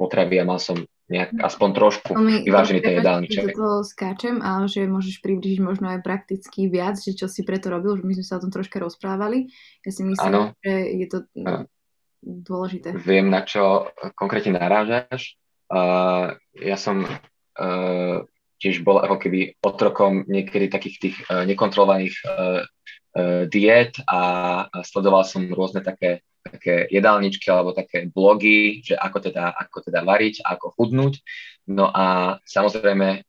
[0.00, 3.52] potravy a mal som nejak aspoň trošku Veľmi, vyvážený ten jedálniček.
[3.58, 7.98] To skáčem, ale že môžeš približiť možno aj prakticky viac, že čo si preto robil,
[7.98, 9.50] že my sme sa o tom troška rozprávali.
[9.82, 10.54] Ja si myslím, ano.
[10.62, 11.66] že je to uh,
[12.22, 12.94] dôležité.
[12.94, 15.34] Viem, na čo konkrétne narážaš.
[15.66, 18.22] Uh, ja som uh,
[18.60, 25.24] tiež bol ako keby otrokom niekedy takých tých uh, nekontrolovaných uh, uh, diet a, sledoval
[25.24, 30.76] som rôzne také, také jedálničky alebo také blogy, že ako teda, ako teda variť, ako
[30.76, 31.14] chudnúť.
[31.70, 33.26] No a samozrejme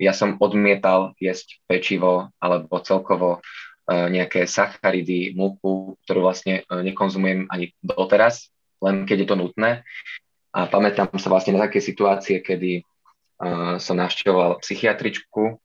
[0.00, 3.44] ja som odmietal jesť pečivo alebo celkovo
[3.88, 8.52] nejaké sacharidy, múku, ktorú vlastne nekonzumujem ani doteraz,
[8.84, 9.70] len keď je to nutné.
[10.50, 12.82] A pamätám sa vlastne na také situácie, kedy
[13.80, 15.56] som navštevoval psychiatričku,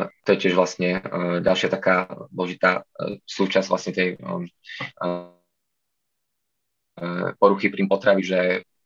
[0.00, 1.04] to je tiež vlastne
[1.44, 2.84] ďalšia taká dôležitá
[3.28, 4.08] súčasť vlastne tej
[7.36, 8.40] poruchy príjm potravy, že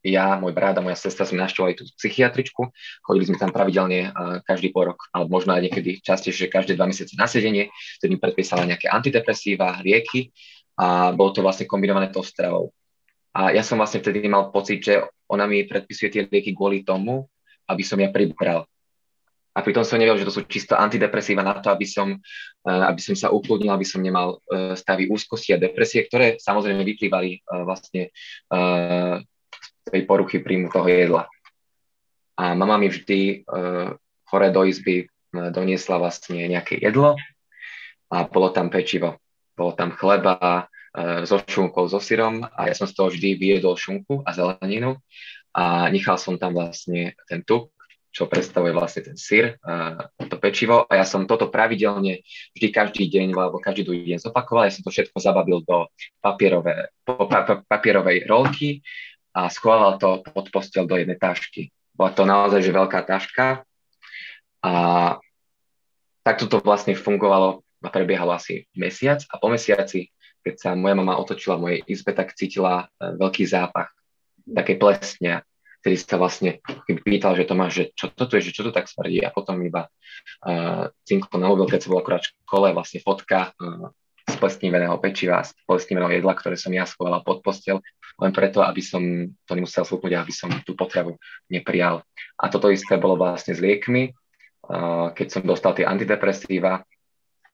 [0.07, 2.71] ja, môj brat a moja sestra sme navštevovali tú psychiatričku,
[3.03, 4.15] chodili sme tam pravidelne
[4.47, 8.23] každý po rok, alebo možno aj niekedy častejšie, každé dva mesiace na sedenie, ktorý mi
[8.23, 10.31] predpísala nejaké antidepresíva, lieky
[10.79, 12.71] a bolo to vlastne kombinované tou stravou.
[13.35, 17.27] A ja som vlastne vtedy mal pocit, že ona mi predpisuje tie lieky kvôli tomu,
[17.69, 18.65] aby som ja pribral.
[19.59, 22.15] A pritom som nevedel, že to sú čisto antidepresíva na to, aby som,
[22.63, 26.87] eh, aby som sa ukludnil, aby som nemal eh, stavy úzkosti a depresie, ktoré samozrejme
[26.87, 28.15] vyplývali eh, vlastne
[29.89, 31.27] z tej poruchy príjmu toho jedla.
[32.39, 33.49] A mama mi vždy
[34.31, 37.19] hore do izby doniesla vlastne nejaké jedlo
[38.13, 39.19] a bolo tam pečivo.
[39.57, 40.69] Bolo tam chleba
[41.25, 45.01] so šunkou, so syrom a ja som z toho vždy vyjedol šunku a zeleninu
[45.59, 47.75] a nechal som tam vlastne ten tuk,
[48.15, 49.59] čo predstavuje vlastne ten syr,
[50.15, 50.87] to pečivo.
[50.87, 52.23] A ja som toto pravidelne
[52.55, 55.91] vždy každý deň alebo každý druhý deň zopakoval, ja som to všetko zababil do
[56.23, 58.87] papierové, pa, papierovej rolky
[59.35, 61.75] a schovával to pod postel do jednej tašky.
[61.91, 63.67] Bola to naozaj že veľká taška.
[64.63, 64.73] A
[66.23, 69.23] takto to vlastne fungovalo a prebiehalo asi mesiac.
[69.31, 70.11] A po mesiaci,
[70.43, 73.91] keď sa moja mama otočila v mojej izbe, tak cítila e, veľký zápach
[74.49, 75.45] také plesne,
[75.81, 76.51] ktorý sa vlastne
[77.07, 79.23] pýtal, že to má, že čo toto je, že čo to tak smrdí?
[79.23, 83.55] A potom iba uh, cinklo na mobil, keď som bol akurát v škole, vlastne fotka
[83.55, 83.95] uh,
[84.27, 87.79] z plesniveného pečiva, z plesniveného jedla, ktoré som ja schovala pod postel,
[88.19, 89.01] len preto, aby som
[89.47, 91.15] to nemusel slúpnuť, aby som tú potravu
[91.47, 92.03] neprijal.
[92.35, 96.83] A toto isté bolo vlastne s liekmi, uh, keď som dostal tie antidepresíva,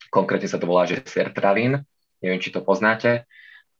[0.08, 1.84] konkrétne sa to volá, že sertravín,
[2.24, 3.28] neviem, či to poznáte,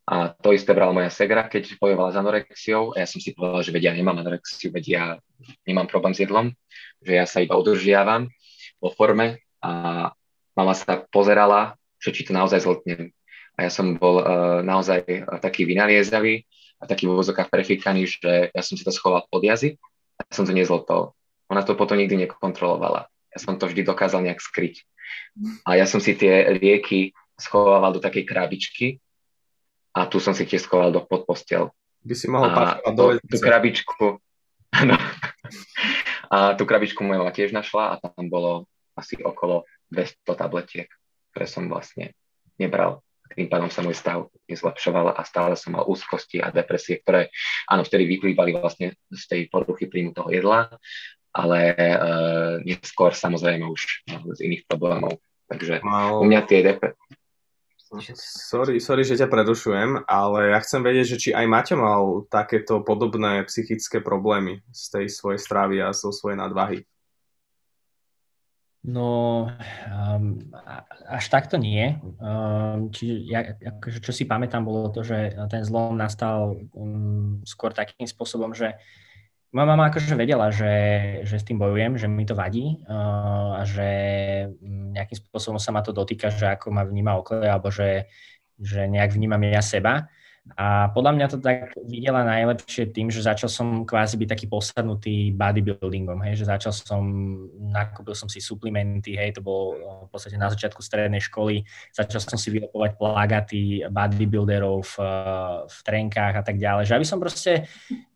[0.05, 2.93] a to isté brala moja segra, keď bojovala s anorexiou.
[2.93, 5.05] A ja som si povedal, že vedia, nemám anorexiu, veď ja
[5.65, 6.53] nemám problém s jedlom,
[7.01, 8.29] že ja sa iba udržiavam
[8.85, 10.13] vo forme a
[10.53, 13.17] mama sa pozerala, že či to naozaj zltnem.
[13.57, 16.45] A ja som bol uh, naozaj uh, taký vynaliezavý
[16.77, 19.81] a taký v úzokách prefíkaný, že ja som si to schoval pod jazyk
[20.21, 21.17] a som to nezlotol.
[21.49, 23.09] Ona to potom nikdy nekontrolovala.
[23.33, 24.85] Ja som to vždy dokázal nejak skryť.
[25.65, 28.87] A ja som si tie lieky schovával do takej krabičky,
[29.95, 31.71] a tu som si tiež schoval do pod postel.
[32.05, 34.19] By si mohol a to, tú krabičku,
[34.91, 34.97] no,
[36.29, 38.67] a tú krabičku moja tiež našla a tam bolo
[38.99, 40.91] asi okolo 200 tabletiek,
[41.33, 42.13] ktoré som vlastne
[42.59, 43.01] nebral.
[43.35, 47.33] Tým pádom sa môj stav nezlepšoval a stále som mal úzkosti a depresie, ktoré
[47.67, 50.71] áno, vtedy vyplývali vlastne z tej poruchy príjmu toho jedla,
[51.35, 51.97] ale e,
[52.63, 55.19] neskôr samozrejme už z iných problémov.
[55.51, 56.23] Takže wow.
[56.23, 56.95] u mňa tie dep-
[58.01, 62.83] Sorry, sorry, že ťa predušujem, ale ja chcem vedieť, že či aj Maťo mal takéto
[62.83, 66.83] podobné psychické problémy z tej svojej stravy a zo svojej nadvahy.
[68.85, 69.49] No,
[69.89, 70.45] um,
[71.09, 71.97] až takto nie.
[72.21, 77.73] Um, čiže ja, akože, čo si pamätám, bolo to, že ten zlom nastal um, skôr
[77.73, 78.77] takým spôsobom, že
[79.55, 80.75] moja mama akože vedela, že,
[81.23, 83.89] že s tým bojujem, že mi to vadí uh, a že
[84.51, 88.11] mm, nejakým spôsobom sa ma to dotýka, že ako ma vníma okolie, alebo že,
[88.59, 90.11] že nejak vnímam ja seba.
[90.61, 95.33] A podľa mňa to tak videla najlepšie tým, že začal som kvázi byť taký posadnutý
[95.33, 97.03] bodybuildingom, hej, že začal som,
[97.73, 99.73] nakúpil som si suplementy, hej, to bolo
[100.05, 101.65] v podstate na začiatku strednej školy,
[101.97, 104.95] začal som si vyropovať plagáty bodybuilderov v,
[105.65, 107.65] v trenkách a tak ďalej, že aby som proste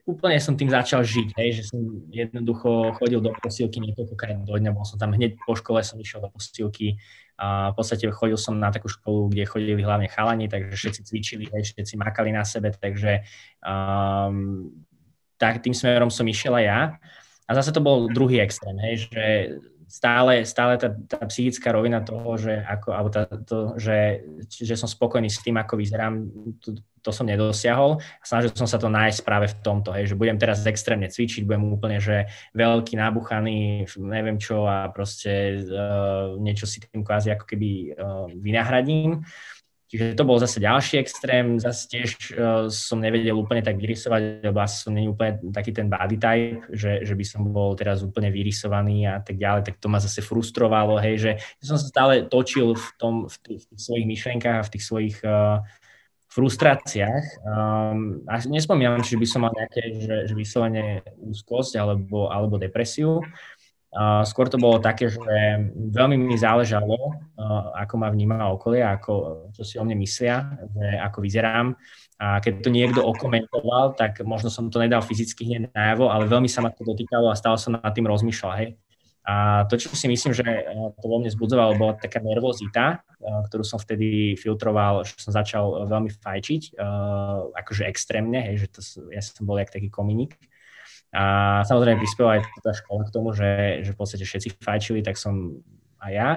[0.04, 1.80] úplne som tým začal žiť, hej, že som
[2.12, 6.20] jednoducho chodil do posilky niekoľkokrát do dňa, bol som tam hneď po škole, som išiel
[6.20, 7.00] do posilky,
[7.38, 11.44] a v podstate chodil som na takú školu, kde chodili hlavne chalani, takže všetci cvičili,
[11.46, 13.22] všetci makali na sebe, takže
[13.62, 14.66] um,
[15.38, 16.80] tak tým smerom som išiel aj ja.
[17.48, 19.24] A zase to bol druhý extrém, hej, že
[19.88, 24.86] stále, stále tá, tá psychická rovina toho, že, ako, alebo tá, to, že, že som
[24.86, 26.28] spokojný s tým, ako vyzerám,
[26.60, 30.18] to, to som nedosiahol a snažil som sa to nájsť práve v tomto, hej, že
[30.18, 36.68] budem teraz extrémne cvičiť, budem úplne, že veľký, nabuchaný, neviem čo a proste uh, niečo
[36.68, 39.24] si tým kvázi ako keby uh, vynahradím.
[39.88, 44.60] Čiže to bol zase ďalší extrém, zase tiež uh, som nevedel úplne tak vyrysovať, lebo
[44.60, 48.28] asi som není úplne taký ten body type, že, že by som bol teraz úplne
[48.28, 51.30] vyrysovaný a tak ďalej, tak to ma zase frustrovalo, hej, že
[51.64, 54.84] som sa stále točil v, tom, v, tých, v tých svojich myšlenkách a v tých
[54.84, 55.64] svojich uh,
[56.28, 57.24] frustráciách.
[57.48, 63.24] Um, a nespomínam, či by som mal nejaké, že, že vyslovene úzkosť alebo, alebo depresiu.
[64.28, 65.32] Skôr to bolo také, že
[65.72, 67.16] veľmi mi záležalo,
[67.72, 70.44] ako ma vníma okolie, ako, čo si o mne myslia,
[70.76, 71.72] že ako vyzerám.
[72.20, 76.50] A keď to niekto okomentoval, tak možno som to nedal fyzicky hneď najavo, ale veľmi
[76.52, 78.52] sa ma to dotýkalo a stále som nad tým rozmýšľal.
[78.60, 78.76] Hej.
[79.28, 80.44] A to, čo si myslím, že
[81.00, 86.08] to vo mne zbudzovalo, bola taká nervozita, ktorú som vtedy filtroval, že som začal veľmi
[86.12, 86.76] fajčiť,
[87.56, 88.80] akože extrémne, hej, že to,
[89.12, 90.36] ja som bol jak taký kominík.
[91.12, 95.16] A samozrejme prispela aj tá škola k tomu, že, že v podstate všetci fajčili, tak
[95.16, 95.64] som
[96.04, 96.30] aj ja.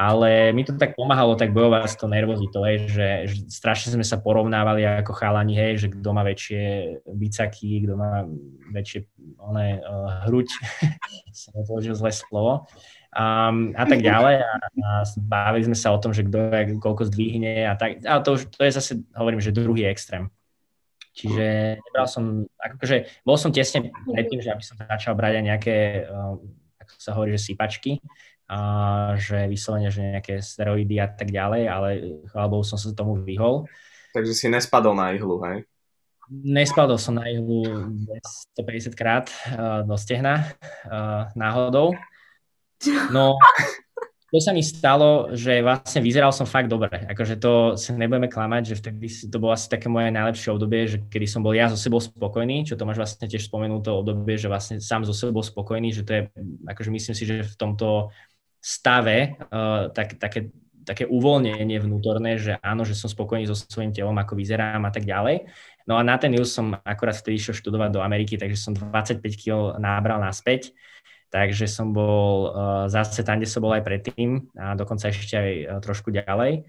[0.00, 4.16] Ale mi to tak pomáhalo tak bojovať s tou nervozitou, že, že strašne sme sa
[4.16, 6.62] porovnávali ako chalani, hej, že kto má väčšie
[7.04, 8.24] bicaky, kto má
[8.72, 9.04] väčšie
[9.36, 10.48] one, uh, hruď,
[11.36, 12.64] som odložil zlé slovo,
[13.12, 14.40] um, a tak ďalej.
[14.40, 18.00] A, a bavili sme sa o tom, že kto koľko zdvihne a tak.
[18.00, 20.32] A to, už, to je zase, hovorím, že druhý extrém.
[21.10, 25.76] Čiže nebral som, akože bol som tesne predtým, že aby som začal brať aj nejaké,
[26.06, 26.38] uh,
[26.80, 27.98] ako sa hovorí, že sypačky,
[28.50, 28.58] a
[29.14, 31.88] že vyslovene, že nejaké steroidy a tak ďalej, ale
[32.34, 33.70] chvála som sa tomu vyhol.
[34.10, 35.62] Takže si nespadol na ihlu, hej?
[36.30, 37.62] Nespadol som na ihlu
[38.58, 40.50] 150 krát uh, do stehna
[40.86, 41.94] uh, náhodou.
[43.14, 43.38] No,
[44.30, 47.02] to sa mi stalo, že vlastne vyzeral som fakt dobre.
[47.10, 51.02] Akože to sa nebudeme klamať, že vtedy to bolo asi také moje najlepšie obdobie, že
[51.10, 54.46] kedy som bol ja so sebou spokojný, čo Tomáš vlastne tiež spomenul to obdobie, že
[54.46, 56.22] vlastne sám so sebou spokojný, že to je,
[56.62, 58.14] akože myslím si, že v tomto
[58.62, 60.54] stave uh, tak, také,
[60.86, 65.10] také uvoľnenie vnútorné, že áno, že som spokojný so svojím telom, ako vyzerám a tak
[65.10, 65.50] ďalej.
[65.90, 69.26] No a na ten News som akorát vtedy išiel študovať do Ameriky, takže som 25
[69.34, 70.70] kg nábral naspäť
[71.30, 75.50] takže som bol uh, zase tam, kde som bol aj predtým a dokonca ešte aj
[75.54, 76.66] uh, trošku ďalej.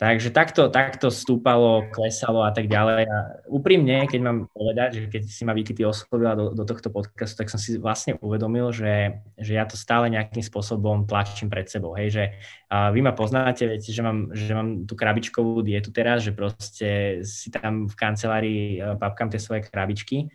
[0.00, 3.04] Takže takto, takto stúpalo, klesalo a tak ďalej.
[3.04, 3.18] A
[3.52, 7.52] úprimne, keď mám povedať, že keď si ma Vikity oslovila do, do tohto podcastu, tak
[7.52, 11.92] som si vlastne uvedomil, že, že ja to stále nejakým spôsobom tlačím pred sebou.
[11.92, 12.24] Hej, že
[12.72, 17.20] a vy ma poznáte, viete, že mám, že mám tú krabičkovú dietu teraz, že proste
[17.20, 20.32] si tam v kancelárii e, papkám tie svoje krabičky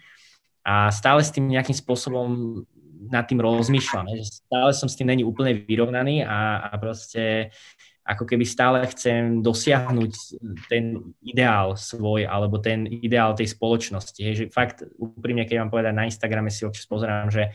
[0.61, 2.61] a stále s tým nejakým spôsobom
[3.11, 7.49] nad tým rozmýšľam, že stále som s tým není úplne vyrovnaný a, a proste
[8.05, 10.13] ako keby stále chcem dosiahnuť
[10.69, 14.21] ten ideál svoj alebo ten ideál tej spoločnosti.
[14.21, 17.49] Hej, že fakt úprimne, keď vám povedať na Instagrame si občas pozerám, že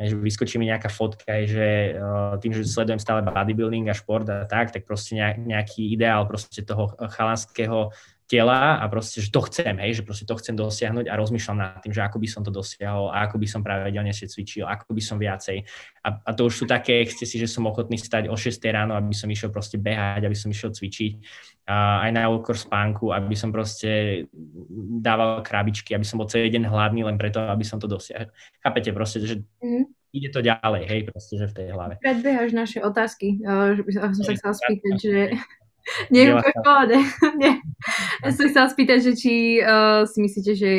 [0.00, 1.92] že vyskočí mi nejaká fotka, že
[2.40, 6.96] tým, že sledujem stále bodybuilding a šport a tak, tak proste nejaký ideál proste toho
[7.12, 7.92] chalanského
[8.30, 11.82] tela a proste, že to chcem, hej, že proste to chcem dosiahnuť a rozmýšľam nad
[11.82, 15.02] tým, že ako by som to dosiahol a ako by som pravidelnejšie cvičil, ako by
[15.02, 15.66] som viacej.
[16.06, 19.10] A, a to už sú také excesy, že som ochotný stať o 6 ráno, aby
[19.10, 21.12] som išiel proste behať, aby som išiel cvičiť
[21.70, 24.24] a aj na úkor spánku, aby som proste
[25.02, 28.30] dával krabičky, aby som bol celý deň hladný len preto, aby som to dosiahol.
[28.58, 29.86] Chápete proste, že mm.
[30.10, 31.94] ide to ďalej, hej, proste, že v tej hlave.
[32.02, 35.18] Predbiehaš naše otázky, uh, že by som sa chcela spýtať, že
[36.10, 36.98] úplne v pohode.
[38.20, 40.70] Ja som chcela spýtať, že či uh, si myslíte, že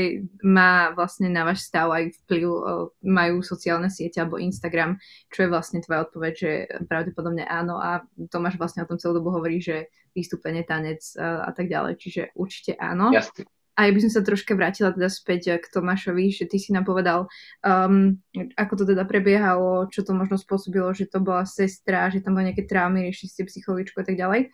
[0.46, 5.02] má vlastne na váš stav aj vplyv, uh, majú sociálne siete alebo Instagram,
[5.34, 6.52] čo je vlastne tvoja odpoveď, že
[6.86, 11.52] pravdepodobne áno a Tomáš vlastne o tom celú dobu hovorí, že vystúpenie, tanec uh, a
[11.52, 13.10] tak ďalej, čiže určite áno.
[13.10, 13.50] Jasne.
[13.80, 16.84] A ja by som sa troška vrátila teda späť k Tomášovi, že ty si nám
[16.84, 17.26] povedal,
[17.64, 18.20] um,
[18.60, 22.52] ako to teda prebiehalo, čo to možno spôsobilo, že to bola sestra, že tam boli
[22.52, 24.52] nejaké traumy, riešili ste psychologičku a tak ďalej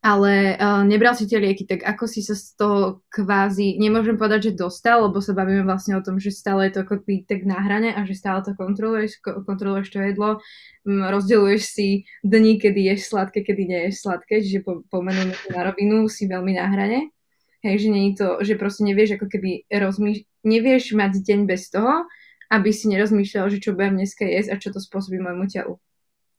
[0.00, 4.48] ale uh, nebral si tie lieky, tak ako si sa z toho kvázi, nemôžem povedať,
[4.48, 7.60] že dostal, lebo sa bavíme vlastne o tom, že stále je to ako tak na
[7.60, 10.40] hrane a že stále to kontroluješ, kontroluješ to jedlo,
[10.88, 15.68] um, rozdeľuješ si dni, kedy ješ sladké, kedy neješ sladké, čiže po, pomenujeme to na
[15.68, 17.12] rovinu, si veľmi na hrane.
[17.60, 21.68] Hej, že nie je to, že proste nevieš ako keby rozmýš- nevieš mať deň bez
[21.68, 22.08] toho,
[22.48, 25.76] aby si nerozmýšľal, že čo budem dneska jesť a čo to spôsobí môjmu telu.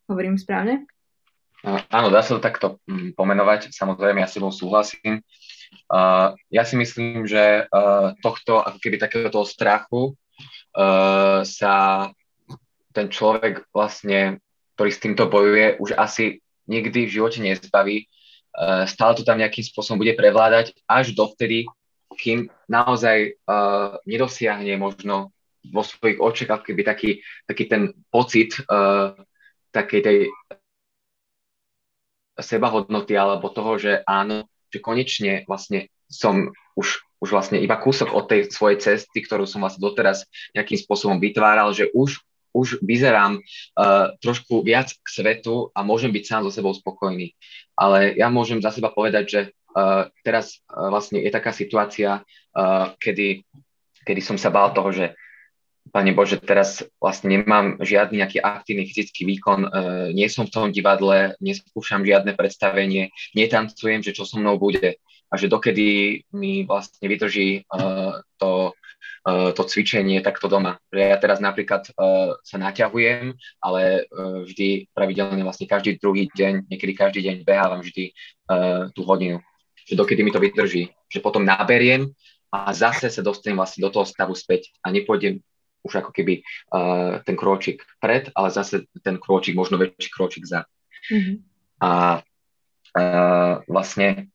[0.10, 0.90] Hovorím správne?
[1.64, 3.70] Áno, dá sa to takto mm, pomenovať.
[3.70, 5.22] Samozrejme, ja s tebou súhlasím.
[5.88, 10.18] Uh, ja si myslím, že uh, tohto, ako keby takéhoto strachu
[10.74, 12.10] uh, sa
[12.92, 14.42] ten človek vlastne,
[14.76, 18.10] ktorý s týmto bojuje, už asi nikdy v živote nezbaví.
[18.52, 21.70] Uh, stále to tam nejakým spôsobom bude prevládať až dovtedy,
[22.18, 25.32] kým naozaj uh, nedosiahne možno
[25.70, 29.14] vo svojich očiach keby taký, taký ten pocit uh,
[29.72, 30.18] takej tej
[32.42, 38.28] sebahodnoty alebo toho, že áno, že konečne vlastne som už, už vlastne iba kúsok od
[38.28, 40.28] tej svojej cesty, ktorú som vlastne doteraz
[40.58, 42.20] nejakým spôsobom vytváral, že už,
[42.52, 47.32] už vyzerám uh, trošku viac k svetu a môžem byť sám so sebou spokojný.
[47.80, 52.92] Ale ja môžem za seba povedať, že uh, teraz uh, vlastne je taká situácia, uh,
[53.00, 53.48] kedy,
[54.04, 55.06] kedy som sa bál toho, že
[55.90, 59.70] Pane Bože, teraz vlastne nemám žiadny nejaký aktívny fyzický výkon, e,
[60.14, 65.34] nie som v tom divadle, neskúšam žiadne predstavenie, netancujem, že čo so mnou bude a
[65.36, 67.82] že dokedy mi vlastne vydrží e,
[68.38, 68.78] to,
[69.26, 70.78] e, to cvičenie takto doma.
[70.94, 71.90] Ja teraz napríklad
[72.46, 74.06] sa naťahujem, ale
[74.48, 78.14] vždy pravidelne vlastne každý druhý deň, niekedy každý deň behávam vždy
[78.94, 79.42] tú hodinu.
[79.90, 80.94] Že dokedy mi to vydrží.
[81.10, 82.14] Že potom naberiem
[82.52, 85.40] a zase sa dostanem vlastne do toho stavu späť a nepôjdem
[85.82, 90.66] už ako keby uh, ten krôčik pred, ale zase ten krôčik, možno väčší krôčik za.
[91.10, 91.36] Mm-hmm.
[91.82, 91.92] A
[92.98, 94.30] uh, vlastne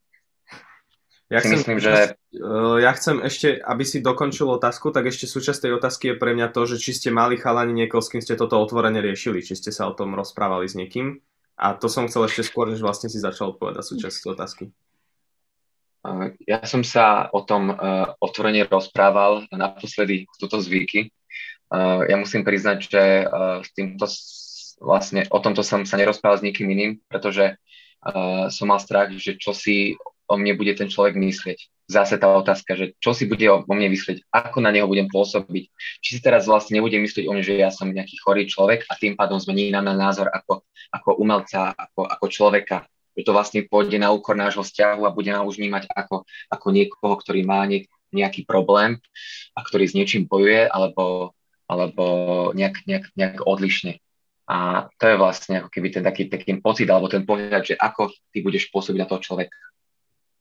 [1.27, 2.15] ja si chcem, myslím, že...
[2.39, 6.31] Uh, ja chcem ešte, aby si dokončil otázku, tak ešte súčasť tej otázky je pre
[6.31, 9.59] mňa to, že či ste mali chalani niekoho, s kým ste toto otvorene riešili, či
[9.59, 11.19] ste sa o tom rozprávali s niekým.
[11.59, 14.71] A to som chcel ešte skôr, než vlastne si začal odpovedať súčasť otázky.
[16.47, 21.11] Ja som sa o tom uh, otvorene rozprával naposledy túto zvyky
[22.07, 24.07] ja musím priznať, že uh, s týmto
[24.79, 29.35] vlastne o tomto som sa nerozprával s nikým iným, pretože uh, som mal strach, že
[29.35, 29.97] čo si
[30.27, 31.59] o mne bude ten človek myslieť.
[31.87, 35.71] zase tá otázka, že čo si bude o mne myslieť, ako na neho budem pôsobiť,
[36.03, 38.99] či si teraz vlastne nebudem myslieť o mne, že ja som nejaký chorý človek a
[38.99, 42.83] tým pádom zmení na názor ako, ako umelca, ako, ako človeka,
[43.15, 46.67] že to vlastne pôjde na úkor nášho vzťahu a bude nás už vnímať ako, ako
[46.75, 47.63] niekoho, ktorý má
[48.11, 48.99] nejaký problém
[49.55, 51.31] a ktorý s niečím bojuje, alebo,
[51.67, 52.05] alebo
[52.55, 53.99] nejak, nejak, nejak odlišne.
[54.47, 58.07] A to je vlastne ako keby ten taký, taký pocit alebo ten pohľad, že ako
[58.31, 59.59] ty budeš pôsobiť na toho človeka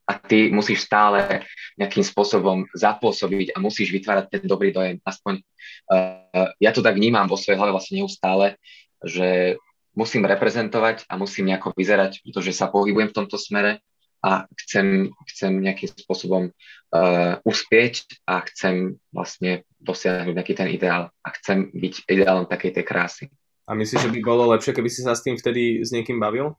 [0.06, 1.42] a ty musíš stále
[1.74, 5.02] nejakým spôsobom zapôsobiť a musíš vytvárať ten dobrý dojem.
[5.02, 8.54] Aspoň uh, ja to tak vnímam vo svojej hlave vlastne neustále,
[9.02, 9.58] že
[9.98, 13.82] musím reprezentovať a musím nejako vyzerať, pretože sa pohybujem v tomto smere
[14.22, 21.28] a chcem, chcem nejakým spôsobom uh, uspieť a chcem vlastne dosiahnuť nejaký ten ideál a
[21.38, 23.24] chcem byť ideálom takej tej krásy.
[23.66, 26.58] A myslíš, že by bolo lepšie, keby si sa s tým vtedy s niekým bavil?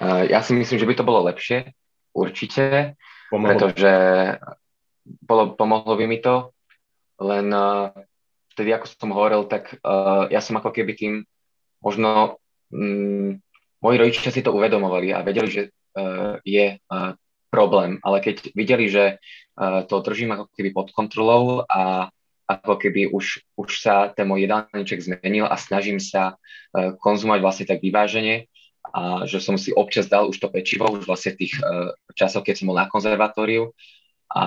[0.00, 1.72] Uh, ja si myslím, že by to bolo lepšie,
[2.12, 2.96] určite,
[3.32, 3.48] pomohlo.
[3.56, 3.92] pretože
[5.04, 6.52] bolo, pomohlo by mi to,
[7.20, 7.88] len uh,
[8.52, 11.14] vtedy, ako som hovoril, tak uh, ja som ako keby tým
[11.80, 12.36] možno
[12.68, 13.40] um,
[13.80, 15.62] moji rodičia si to uvedomovali a vedeli, že
[15.96, 17.16] uh, je uh,
[17.52, 22.08] problém, ale keď videli, že uh, to držím ako keby pod kontrolou a
[22.48, 27.66] ako keby už, už sa ten môj jedálniček zmenil a snažím sa uh, konzumovať vlastne
[27.68, 28.48] tak vyváženie,
[28.82, 32.64] a že som si občas dal už to pečivo, už vlastne tých uh, časov, keď
[32.64, 33.70] som bol na konzervatóriu
[34.32, 34.44] a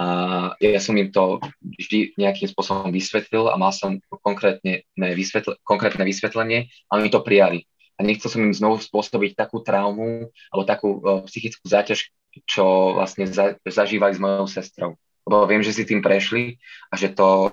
[0.57, 6.73] ja som im to vždy nejakým spôsobom vysvetlil a mal som konkrétne, vysvetl- konkrétne vysvetlenie
[6.89, 7.69] a oni to prijali.
[7.95, 12.11] A nechcel som im znovu spôsobiť takú traumu alebo takú uh, psychickú záťaž,
[12.43, 14.91] čo vlastne za- zažívali s mojou sestrou.
[15.23, 16.59] Lebo viem, že si tým prešli
[16.91, 17.49] a že to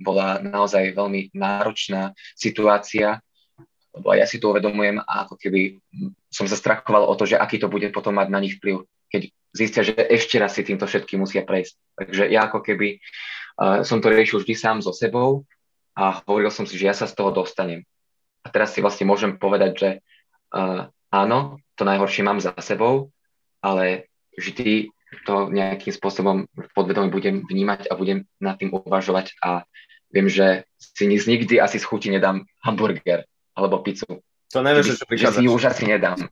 [0.00, 3.20] bola naozaj veľmi náročná situácia
[3.92, 5.76] lebo ja si to uvedomujem a ako keby
[6.32, 9.22] som sa strachoval o to, že aký to bude potom mať na nich vplyv, keď
[9.52, 11.76] zistia, že ešte raz si týmto všetkým musia prejsť.
[12.00, 12.96] Takže ja ako keby
[13.60, 15.44] uh, som to riešil vždy sám so sebou
[15.92, 17.84] a hovoril som si, že ja sa z toho dostanem.
[18.42, 19.90] A teraz si vlastne môžem povedať, že
[20.56, 23.12] uh, áno, to najhoršie mám za sebou,
[23.60, 24.08] ale
[24.38, 24.90] vždy
[25.28, 29.68] to nejakým spôsobom podvedomí budem vnímať a budem nad tým uvažovať a
[30.08, 34.24] viem, že si nikdy asi z chuti nedám hamburger, alebo pizzu.
[34.52, 35.40] To nevieš, čo prichádza.
[35.40, 36.28] Si ju už asi nedám.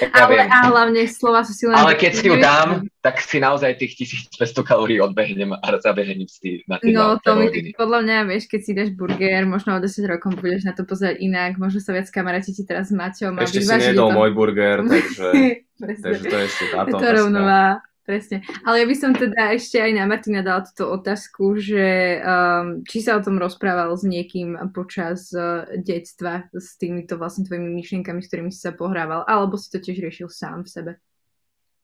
[0.00, 1.76] Ja ale a hlavne slova sú silné.
[1.76, 3.96] Ale keď si ju dám, tak si naozaj tých
[4.32, 8.48] 1200 kalórií odbehnem a zabehnem si na tie No to mi tak podľa mňa, vieš,
[8.48, 11.92] keď si dáš burger, možno o 10 rokov budeš na to pozerať inak, možno sa
[11.92, 13.36] viac kamaráti ti teraz s Maťom.
[13.44, 14.16] Ešte si nedol to...
[14.16, 15.28] môj burger, takže,
[15.84, 18.42] takže to je ešte táto to rovnová presne.
[18.66, 23.06] Ale ja by som teda ešte aj na Martina dala túto otázku, že um, či
[23.06, 28.26] sa o tom rozprával s niekým počas uh, detstva, s týmito vlastne tvojimi myšlienkami, s
[28.26, 30.92] ktorými si sa pohrával, alebo si to tiež riešil sám v sebe?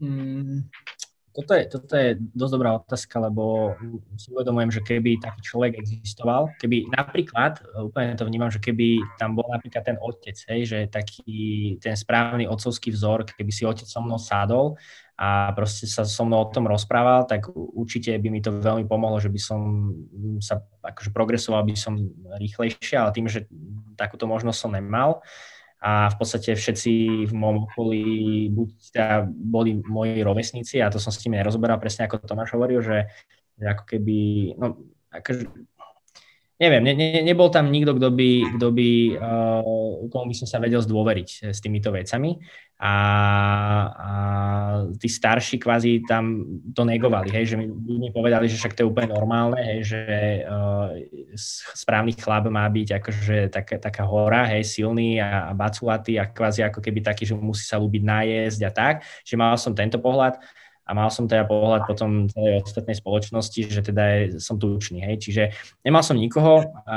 [0.02, 0.66] Mm,
[1.36, 3.76] toto je, toto je dosť dobrá otázka, lebo
[4.16, 9.36] si uvedomujem, že keby taký človek existoval, keby napríklad, úplne to vnímam, že keby tam
[9.36, 14.00] bol napríklad ten otec, hej, že taký ten správny otcovský vzor, keby si otec so
[14.00, 14.80] mnou sádol
[15.20, 19.20] a proste sa so mnou o tom rozprával, tak určite by mi to veľmi pomohlo,
[19.20, 19.60] že by som
[20.40, 22.00] sa akože progresoval by som
[22.40, 23.44] rýchlejšie, ale tým, že
[23.96, 25.20] takúto možnosť som nemal,
[25.76, 26.92] a v podstate všetci
[27.28, 28.04] v môjom okolí
[28.48, 32.80] buď teda boli moji rovesníci a to som s tými nerozoberal presne ako Tomáš hovoril,
[32.80, 33.12] že,
[33.60, 34.18] že ako keby,
[34.56, 34.80] no
[35.12, 35.44] akože,
[36.56, 38.88] neviem, ne, ne, nebol tam nikto, kto by, kto by
[39.20, 42.40] uh, komu by som sa vedel zdôveriť s týmito vecami.
[42.76, 42.96] A,
[43.88, 44.10] a
[45.00, 46.44] tí starší kvázi tam
[46.76, 50.00] to negovali, hej, že mi, mi povedali, že však to je úplne normálne, hej, že
[50.44, 50.92] uh,
[51.72, 56.68] správny chlap má byť akože taká, taká hora, hej, silný a, a baculatý a kvázi
[56.68, 58.94] ako keby taký, že musí sa ľúbiť nájsť a tak,
[59.24, 60.36] že mal som tento pohľad
[60.86, 65.18] a mal som teda pohľad potom celej ostatnej spoločnosti, že teda je, som tučný, hej,
[65.18, 65.42] čiže
[65.82, 66.96] nemal som nikoho a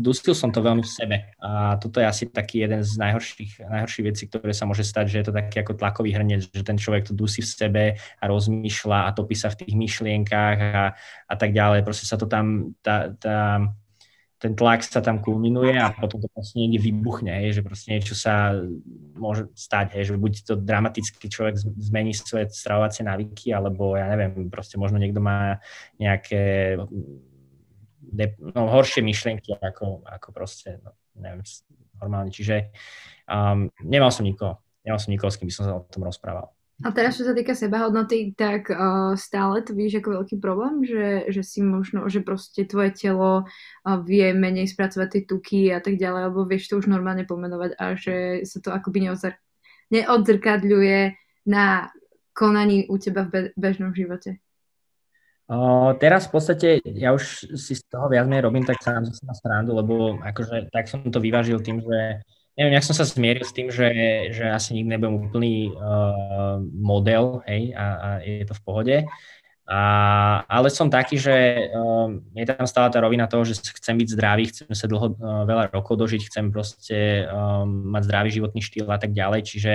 [0.00, 1.16] dustil som to veľmi v sebe.
[1.36, 5.16] A toto je asi taký jeden z najhorších, najhorších vecí, ktoré sa môže stať, že
[5.20, 9.12] je to taký ako tlakový hrnec, že ten človek to dusí v sebe a rozmýšľa
[9.12, 10.84] a topí sa v tých myšlienkách a,
[11.28, 13.68] a tak ďalej, proste sa to tam, tá, tá
[14.40, 18.16] ten tlak sa tam kulminuje a potom to proste niekde vybuchne, hej, že proste niečo
[18.16, 18.56] sa
[19.12, 24.48] môže stať, hej, že buď to dramaticky človek zmení svoje stravovacie návyky, alebo ja neviem,
[24.48, 25.60] proste možno niekto má
[26.00, 26.74] nejaké
[28.40, 31.44] no, horšie myšlienky ako, ako proste, no, neviem,
[32.00, 32.32] normálne.
[32.32, 32.72] Čiže
[33.28, 34.56] um, nemal som nikoho,
[34.88, 36.48] nemal som nikoho, s kým by som sa o tom rozprával.
[36.80, 41.28] A teraz, čo sa týka sebahodnoty, tak uh, stále to vidíš ako veľký problém, že,
[41.28, 46.00] že si možno, že proste tvoje telo uh, vie menej spracovať tie tuky a tak
[46.00, 49.40] ďalej, alebo vieš to už normálne pomenovať a že sa to akoby neodzr-
[49.92, 50.98] neodzrkadľuje
[51.52, 51.92] na
[52.32, 54.40] konaní u teba v bežnom živote?
[55.98, 59.34] Teraz v podstate ja už si z toho viac menej robím tak sám zase na
[59.34, 62.22] srandu, lebo akože tak som to vyvážil tým, že
[62.60, 63.88] neviem, jak som sa zmieril s tým, že,
[64.36, 68.96] že asi nikdy nebudem úplný uh, model, hej, a, a je to v pohode.
[69.64, 69.80] A,
[70.44, 71.32] ale som taký, že
[71.72, 75.48] um, je tam stále tá rovina toho, že chcem byť zdravý, chcem sa dlho, uh,
[75.48, 79.72] veľa rokov dožiť, chcem proste um, mať zdravý životný štýl a tak ďalej, čiže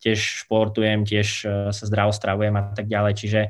[0.00, 3.40] tiež športujem, tiež uh, sa zdravo stravujem a tak ďalej, čiže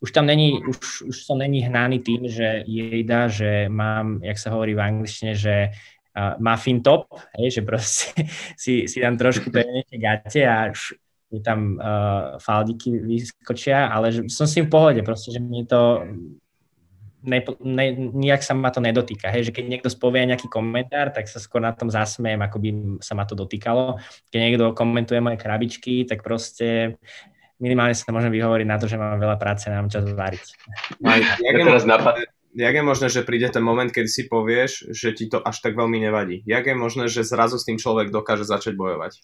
[0.00, 4.52] už tam není, už, už som není hnaný tým, že jejda, že mám, jak sa
[4.52, 5.72] hovorí v angličtine, že
[6.16, 10.98] uh, muffin top, hej, že proste si, si tam trošku pevnete gate a už
[11.34, 16.06] je tam uh, faldiky vyskočia, ale že som si v pohode, proste, že mi to
[17.24, 19.32] ne, ne, nijak sa ma to nedotýka.
[19.32, 22.68] Hej, že keď niekto spovie nejaký komentár, tak sa skôr na tom zasmejem, ako by
[23.00, 23.98] sa ma to dotýkalo.
[24.28, 27.00] Keď niekto komentuje moje krabičky, tak proste
[27.58, 30.46] minimálne sa môžem vyhovoriť na to, že mám veľa práce, mám čas variť.
[31.00, 31.96] Jak, je možné,
[32.54, 35.74] jak je možné, že príde ten moment, keď si povieš, že ti to až tak
[35.74, 36.46] veľmi nevadí?
[36.46, 39.18] Jak je možné, že zrazu s tým človek dokáže začať bojovať?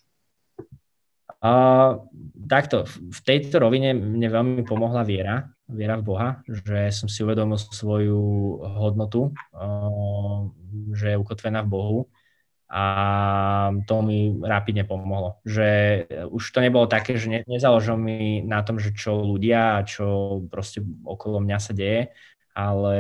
[1.41, 2.05] Uh,
[2.45, 7.57] takto, v tejto rovine mne veľmi pomohla viera, viera v Boha, že som si uvedomil
[7.57, 8.21] svoju
[8.61, 10.53] hodnotu, uh,
[10.93, 12.01] že je ukotvená v Bohu
[12.71, 12.85] a
[13.83, 15.43] to mi rapidne pomohlo.
[15.43, 15.69] Že
[16.31, 20.39] už to nebolo také, že ne, nezaložilo mi na tom, že čo ľudia a čo
[20.47, 22.15] proste okolo mňa sa deje,
[22.55, 22.97] ale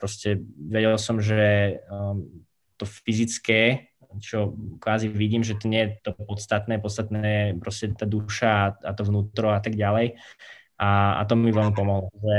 [0.00, 6.10] proste vedel som, že um, to fyzické, čo kvázi vidím, že to nie je to
[6.16, 10.16] podstatné, podstatné proste tá duša a, to vnútro a tak ďalej.
[10.76, 12.12] A, a to mi veľmi pomohlo.
[12.20, 12.36] Že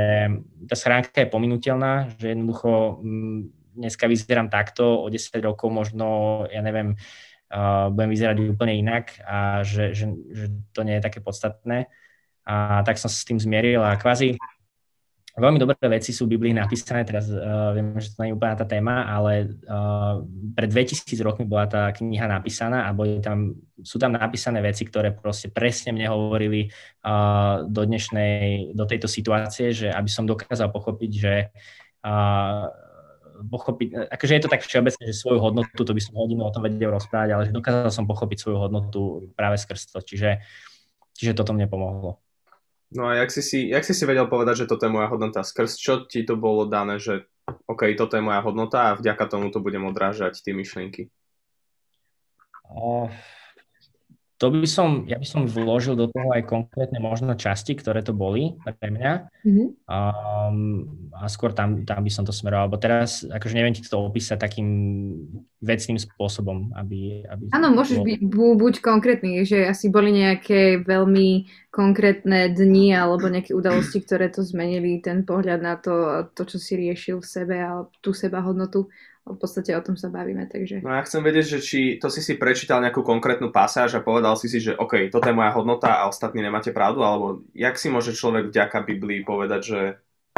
[0.69, 3.39] tá schránka je pominutelná, že jednoducho mm,
[3.77, 6.93] dneska vyzerám takto, o 10 rokov možno, ja neviem,
[7.53, 11.89] uh, budem vyzerať úplne inak a že, že, že to nie je také podstatné.
[12.47, 14.37] A tak som sa s tým zmieril a kvázi
[15.37, 18.57] veľmi dobré veci sú v Biblii napísané, teraz uh, viem, že to nie je úplne
[18.57, 20.25] tá téma, ale uh,
[20.57, 23.53] pred 2000 rokmi bola tá kniha napísaná a boli tam,
[23.85, 26.73] sú tam napísané veci, ktoré proste presne mne hovorili
[27.05, 31.33] uh, do dnešnej, do tejto situácie, že aby som dokázal pochopiť, že
[32.01, 32.65] uh,
[33.45, 36.65] pochopiť, akože je to tak všeobecne, že svoju hodnotu, to by som hodinu o tom
[36.65, 40.41] vedel rozprávať, ale že dokázal som pochopiť svoju hodnotu práve skrz to, čiže,
[41.13, 42.17] čiže toto mne pomohlo.
[42.87, 45.43] No a jak si, si, jak si si vedel povedať, že toto je moja hodnota?
[45.43, 47.27] Skrz čo ti to bolo dané, že
[47.67, 51.11] OK, toto je moja hodnota a vďaka tomu to budem odrážať tie myšlienky?
[52.67, 53.11] Uh,
[54.37, 58.13] to by som, ja by som vložil do toho aj konkrétne možno časti, ktoré to
[58.13, 59.11] boli pre mňa.
[59.41, 59.67] Mm-hmm.
[59.89, 60.57] Um,
[61.17, 64.37] a skôr tam, tam by som to smeroval, lebo teraz akože neviem ti to opísať
[64.37, 64.69] takým
[65.57, 67.25] vecným spôsobom, aby...
[67.25, 73.57] aby Áno, môžeš byť buď konkrétny, že asi boli nejaké veľmi konkrétne dni alebo nejaké
[73.57, 77.89] udalosti, ktoré to zmenili, ten pohľad na to, to čo si riešil v sebe a
[78.05, 78.85] tú seba hodnotu
[79.33, 80.47] v podstate o tom sa bavíme.
[80.47, 80.79] Takže...
[80.79, 84.39] No ja chcem vedieť, že či to si si prečítal nejakú konkrétnu pasáž a povedal
[84.39, 87.91] si si, že OK, toto je moja hodnota a ostatní nemáte pravdu, alebo jak si
[87.91, 89.79] môže človek vďaka Biblii povedať, že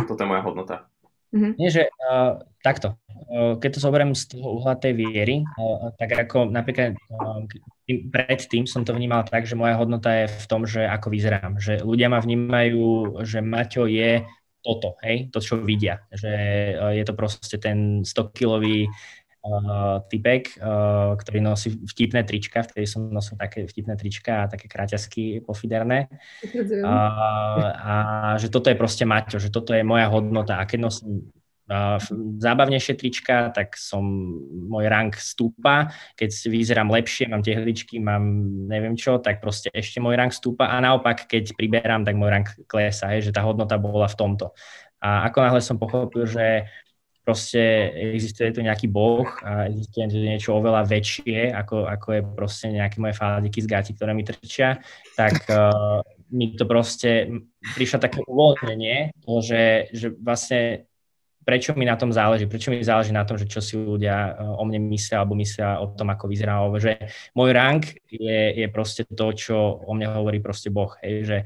[0.01, 0.89] toto je moja hodnota?
[1.29, 1.53] Mm-hmm.
[1.61, 2.97] Nie, že uh, takto.
[3.29, 7.45] Uh, keď to zoberiem z toho uhla tej viery, uh, tak ako napríklad uh,
[7.85, 11.61] predtým som to vnímal tak, že moja hodnota je v tom, že ako vyzerám.
[11.61, 14.25] Že ľudia ma vnímajú, že Maťo je
[14.69, 16.05] toto, hej, to, čo vidia.
[16.13, 16.33] Že
[16.77, 23.09] uh, je to proste ten 100-kilový uh, typek, uh, ktorý nosí vtipné trička, vtedy som
[23.09, 26.05] nosil také vtipné trička a také kráťasky pofiderné.
[26.45, 26.85] Uh,
[27.73, 27.93] a
[28.37, 30.61] že toto je proste Maťo, že toto je moja hodnota.
[30.61, 31.33] A keď nosím
[32.41, 34.01] zábavnejšie trička, tak som,
[34.69, 35.93] môj rang stúpa.
[36.17, 38.25] Keď vyzerám lepšie, mám tie hličky, mám
[38.65, 42.47] neviem čo, tak proste ešte môj rang stúpa a naopak, keď priberám, tak môj rang
[42.65, 44.57] klesa, hej, že tá hodnota bola v tomto.
[44.99, 46.67] A ako náhle som pochopil, že
[47.29, 52.67] proste existuje tu nejaký boh a existuje tu niečo oveľa väčšie, ako, ako je proste
[52.73, 54.81] nejaké moje fádiky z gati, ktoré mi trčia,
[55.13, 56.01] tak uh,
[56.37, 57.29] mi to proste
[57.77, 59.13] prišlo také uvoľnenie,
[59.45, 60.88] že, že vlastne
[61.49, 64.45] prečo mi na tom záleží, prečo mi záleží na tom, že čo si ľudia eh,
[64.45, 69.09] o mne myslia alebo myslia o tom, ako vyzerá, že môj rank je, je proste
[69.09, 71.37] to, čo o mne hovorí proste Boh, hej, že,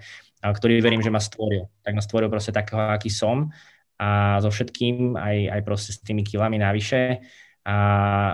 [0.43, 1.71] ktorý verím, že ma stvoril.
[1.79, 3.47] Tak ma stvoril proste takého, aký som.
[3.95, 7.23] A so všetkým, aj, aj proste s tými kilami navyše
[7.63, 7.77] a,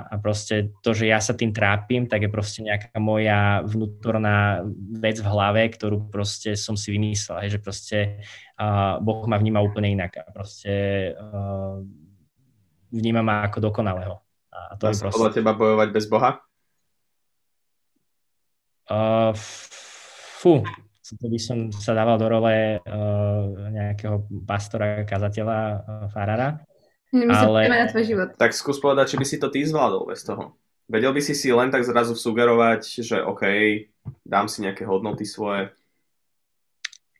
[0.09, 4.65] a proste to, že ja sa tým trápim, tak je proste nejaká moja vnútorná
[4.97, 7.97] vec v hlave, ktorú proste som si vymyslel, hej, že proste
[8.57, 11.77] uh, Boh ma vníma úplne inak a proste uh,
[12.89, 14.17] vníma ma ako dokonalého.
[14.49, 15.17] A to Dá sa proste...
[15.21, 16.41] podľa teba bojovať bez Boha?
[18.89, 19.29] Uh,
[20.41, 20.65] fú,
[21.05, 26.65] to by som sa dával do role uh, nejakého pastora, kazateľa, uh, farára.
[27.09, 27.69] My ale...
[27.69, 28.29] na tvoj život.
[28.37, 30.53] Tak skús povedať, či by si to ty zvládol bez toho.
[30.89, 33.45] Vedel by si si len tak zrazu sugerovať, že OK,
[34.25, 35.69] dám si nejaké hodnoty svoje.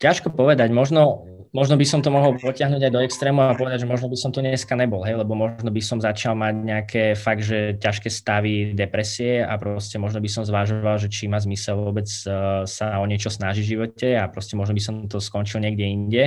[0.01, 3.89] Ťažko povedať, možno, možno by som to mohol potiahnuť aj do extrému a povedať, že
[3.89, 7.41] možno by som tu dneska nebol, hej, lebo možno by som začal mať nejaké fakt,
[7.41, 12.05] že ťažké stavy depresie a proste možno by som zvážoval, že či má zmysel vôbec
[12.29, 15.85] uh, sa o niečo snažiť v živote a proste možno by som to skončil niekde
[15.89, 16.23] inde.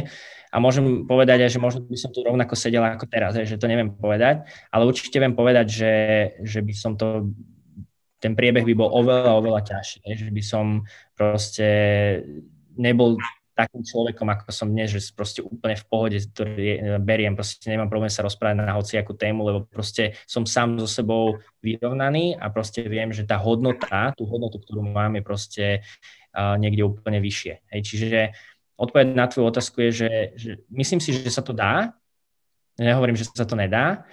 [0.53, 3.57] A môžem povedať aj, že možno by som tu rovnako sedel ako teraz, hej, že
[3.63, 4.45] to neviem povedať,
[4.75, 5.95] ale určite viem povedať, že,
[6.43, 7.31] že by som to
[8.23, 10.87] ten priebeh by bol oveľa, oveľa ťažší, že by som
[11.19, 11.67] proste
[12.79, 13.19] nebol
[13.53, 17.93] takým človekom, ako som dnes, že proste úplne v pohode ktorý e, beriem, proste nemám
[17.93, 22.85] problém sa rozprávať na hociakú tému, lebo proste som sám so sebou vyrovnaný a proste
[22.89, 25.65] viem, že tá hodnota, tú hodnotu, ktorú mám, je proste
[26.33, 27.55] uh, niekde úplne vyššie.
[27.77, 28.21] Hej, čiže
[28.81, 31.93] odpoveď na tvoju otázku je, že, že myslím si, že sa to dá,
[32.81, 34.09] nehovorím, že sa to nedá,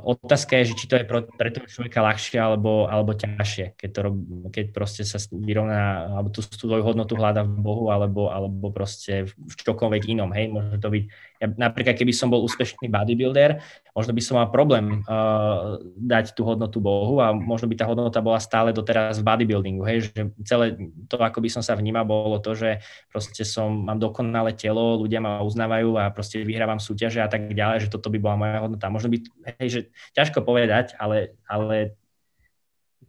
[0.00, 4.00] Otázka je, že či to je pre toho človeka ľahšie alebo, alebo ťažšie, keď, to,
[4.48, 9.54] keď proste sa vyrovná, alebo tú svoju hodnotu hľada v Bohu, alebo, alebo proste v
[9.60, 11.04] čokoľvek inom, hej, môže to byť
[11.40, 13.64] ja, napríklad keby som bol úspešný bodybuilder,
[13.96, 18.20] možno by som mal problém uh, dať tú hodnotu Bohu a možno by tá hodnota
[18.20, 20.76] bola stále doteraz v bodybuildingu, hej, že celé
[21.08, 25.24] to, ako by som sa vnímal, bolo to, že proste som, mám dokonalé telo, ľudia
[25.24, 28.92] ma uznávajú a proste vyhrávam súťaže a tak ďalej, že toto by bola moja hodnota.
[28.92, 29.18] Možno by,
[29.56, 29.80] hej, že
[30.12, 31.96] ťažko povedať, ale, ale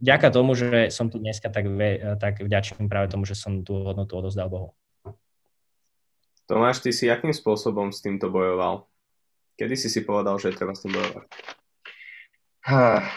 [0.00, 1.68] vďaka tomu, že som tu dneska, tak,
[2.16, 4.72] tak vďačím práve tomu, že som tú hodnotu odozdal Bohu.
[6.52, 8.84] Tomáš, ty si akým spôsobom s týmto bojoval?
[9.56, 11.24] Kedy si si povedal, že treba s tým bojovať?
[12.68, 13.08] Ha,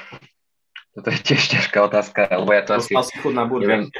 [0.95, 3.11] toto je tiež ťažká otázka, lebo ja to Dostal asi...
[3.11, 3.91] si chud na burger.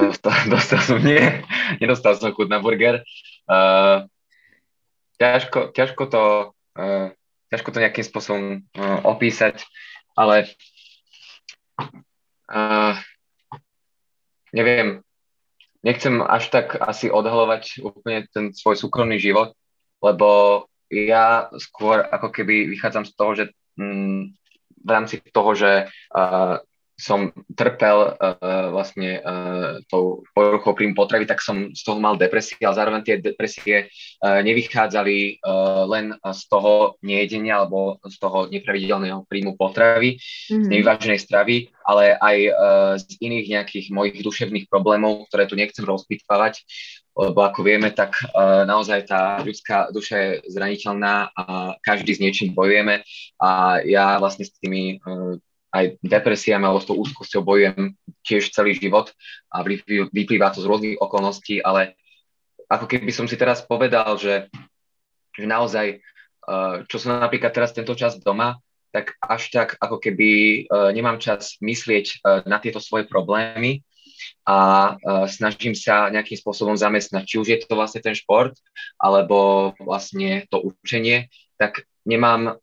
[0.00, 1.44] dostal, dostal som, nie,
[1.76, 3.04] nedostal som chud na burger.
[3.44, 4.08] Uh,
[5.20, 6.24] ťažko, ťažko, to,
[6.80, 7.12] uh,
[7.52, 8.44] ťažko to nejakým spôsobom
[8.80, 9.60] uh, opísať,
[10.16, 10.48] ale
[12.48, 12.96] uh,
[14.56, 15.04] neviem,
[15.82, 19.56] nechcem až tak asi odhalovať úplne ten svoj súkromný život,
[20.04, 23.44] lebo ja skôr ako keby vychádzam z toho, že
[23.78, 24.20] mm,
[24.80, 25.86] v rámci toho, že
[27.00, 32.60] som trpel uh, vlastne uh, tou poruchou príjmu potravy, tak som z toho mal depresie,
[32.60, 39.24] ale zároveň tie depresie uh, nevychádzali uh, len z toho nejedenia alebo z toho nepravidelného
[39.24, 40.60] príjmu potravy, mm-hmm.
[40.60, 40.70] z mhm.
[40.70, 41.56] nevyváženej stravy,
[41.88, 42.52] ale aj uh,
[43.00, 46.62] z iných nejakých mojich duševných problémov, ktoré tu nechcem rozpitvávať,
[47.16, 52.54] lebo ako vieme, tak uh, naozaj tá ľudská duša je zraniteľná a každý s niečím
[52.54, 53.02] bojujeme
[53.40, 55.40] a ja vlastne s tými uh,
[55.70, 57.94] aj depresiami alebo s tou úzkosťou bojujem
[58.26, 59.14] tiež celý život
[59.54, 61.94] a vyplýva to z rôznych okolností, ale
[62.70, 64.46] ako keby som si teraz povedal, že,
[65.34, 70.30] že naozaj, eh, čo som napríklad teraz tento čas doma, tak až tak ako keby
[70.30, 72.16] eh, nemám čas myslieť eh,
[72.46, 73.82] na tieto svoje problémy
[74.44, 75.00] a
[75.32, 78.52] snažím sa nejakým spôsobom zamestnať, či už je to vlastne ten šport,
[79.00, 82.60] alebo vlastne to učenie, tak nemám,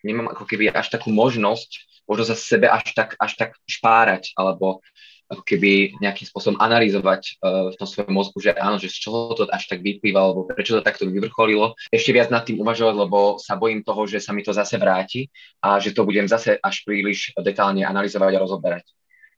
[0.00, 4.80] nemám ako keby až takú možnosť možno sa sebe až tak, až tak špárať, alebo
[5.26, 9.34] ako keby nejakým spôsobom analyzovať uh, v tom svojom mozgu, že áno, že z čoho
[9.34, 11.74] to až tak vyplýva, alebo prečo to takto vyvrcholilo.
[11.90, 15.26] Ešte viac nad tým uvažovať, lebo sa bojím toho, že sa mi to zase vráti
[15.58, 18.86] a že to budem zase až príliš detálne analyzovať a rozoberať.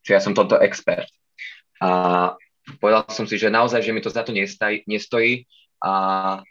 [0.05, 1.09] Čiže ja som toto expert.
[1.81, 2.37] A
[2.85, 5.49] povedal som si, že naozaj, že mi to za to nestaj, nestojí
[5.81, 5.93] a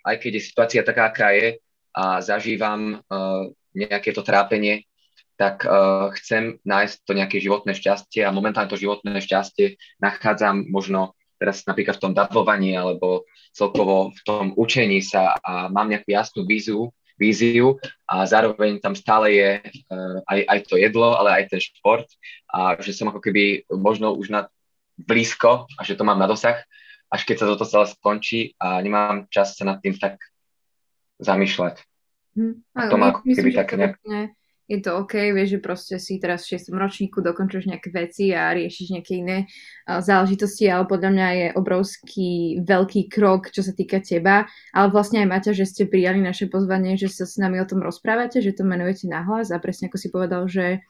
[0.02, 1.62] aj keď je situácia taká, aká je
[1.94, 4.90] a zažívam uh, nejaké to trápenie,
[5.38, 11.14] tak uh, chcem nájsť to nejaké životné šťastie a momentálne to životné šťastie nachádzam možno
[11.38, 16.42] teraz napríklad v tom davovaní alebo celkovo v tom učení sa a mám nejakú jasnú
[16.50, 16.90] víziu,
[17.22, 17.78] víziu
[18.10, 22.10] a zároveň tam stále je uh, aj, aj to jedlo, ale aj ten šport
[22.50, 24.50] a že som ako keby možno už na
[24.98, 26.66] blízko a že to mám na dosah,
[27.14, 30.18] až keď sa toto celé skončí a nemám čas sa nad tým tak
[31.22, 31.86] zamýšľať.
[32.38, 33.98] Hm, a to má ako keby také nejak
[34.68, 36.76] je to OK, vieš, že proste si teraz v 6.
[36.76, 39.38] ročníku dokončuješ nejaké veci a riešiš nejaké iné
[39.88, 42.32] záležitosti, ale podľa mňa je obrovský
[42.68, 44.44] veľký krok, čo sa týka teba,
[44.76, 47.80] ale vlastne aj Maťa, že ste prijali naše pozvanie, že sa s nami o tom
[47.80, 50.84] rozprávate, že to menujete nahlas a presne ako si povedal, že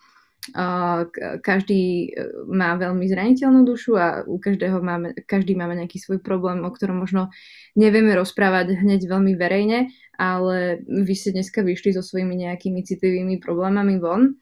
[1.44, 6.64] každý e, má veľmi zraniteľnú dušu a u každého máme, každý máme nejaký svoj problém,
[6.64, 7.36] o ktorom možno
[7.76, 14.02] nevieme rozprávať hneď veľmi verejne, ale vy ste dneska vyšli so svojimi nejakými citlivými problémami
[14.02, 14.36] von.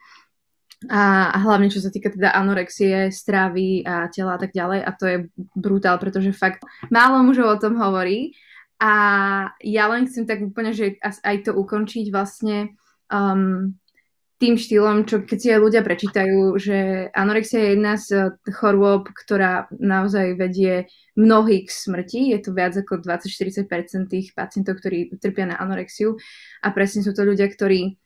[0.90, 5.06] a, hlavne čo sa týka teda anorexie, stravy a tela a tak ďalej a to
[5.06, 5.18] je
[5.56, 8.36] brutál, pretože fakt málo mužov o tom hovorí
[8.80, 8.94] a
[9.64, 12.76] ja len chcem tak úplne, že aj to ukončiť vlastne
[13.08, 13.72] um,
[14.46, 19.66] tým štýlom, čo keď si aj ľudia prečítajú, že anorexia je jedna z chorôb, ktorá
[19.74, 20.86] naozaj vedie
[21.18, 22.20] mnohých k smrti.
[22.30, 26.22] Je to viac ako 20-40% tých pacientov, ktorí trpia na anorexiu
[26.62, 27.98] a presne sú to ľudia, ktorí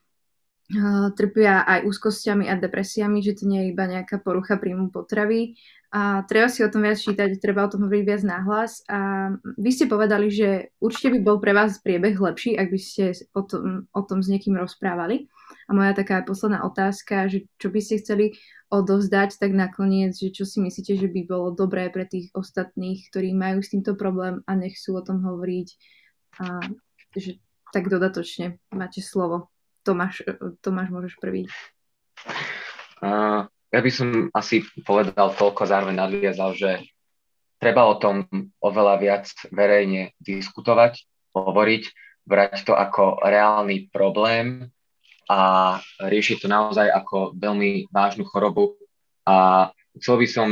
[1.17, 5.57] trpia aj úzkosťami a depresiami, že to nie je iba nejaká porucha príjmu potravy.
[5.89, 8.85] A treba si o tom viac čítať, treba o tom hovoriť viac náhlas.
[8.85, 13.17] A vy ste povedali, že určite by bol pre vás priebeh lepší, ak by ste
[13.33, 15.25] o tom, o tom s niekým rozprávali.
[15.65, 18.37] A moja taká posledná otázka, že čo by ste chceli
[18.69, 23.33] odovzdať, tak nakoniec, že čo si myslíte, že by bolo dobré pre tých ostatných, ktorí
[23.33, 25.67] majú s týmto problém a nechcú o tom hovoriť.
[26.45, 26.61] A
[27.17, 27.41] že
[27.73, 29.49] tak dodatočne máte slovo.
[29.83, 30.21] Tomáš,
[30.59, 31.47] Tomáš môžeš prvý.
[32.99, 36.83] Uh, ja by som asi povedal toľko, zároveň nadviazal, že
[37.59, 38.25] treba o tom
[38.59, 41.05] oveľa viac verejne diskutovať,
[41.35, 41.83] hovoriť,
[42.25, 44.69] brať to ako reálny problém
[45.29, 48.79] a riešiť to naozaj ako veľmi vážnu chorobu.
[49.29, 49.69] A
[50.01, 50.47] chcel by som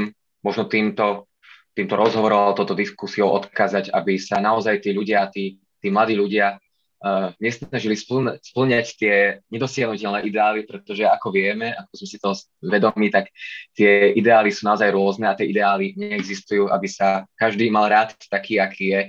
[0.46, 1.26] možno týmto,
[1.74, 6.62] týmto rozhovorom, toto diskusiou odkázať, aby sa naozaj tí ľudia, tí, tí mladí ľudia
[7.04, 7.96] uh, nesnažili
[8.42, 9.16] splňať tie
[9.54, 12.30] nedosiahnutelné ideály, pretože ako vieme, ako sme si to
[12.64, 13.30] vedomí, tak
[13.74, 18.58] tie ideály sú naozaj rôzne a tie ideály neexistujú, aby sa každý mal rád taký,
[18.58, 19.02] aký je.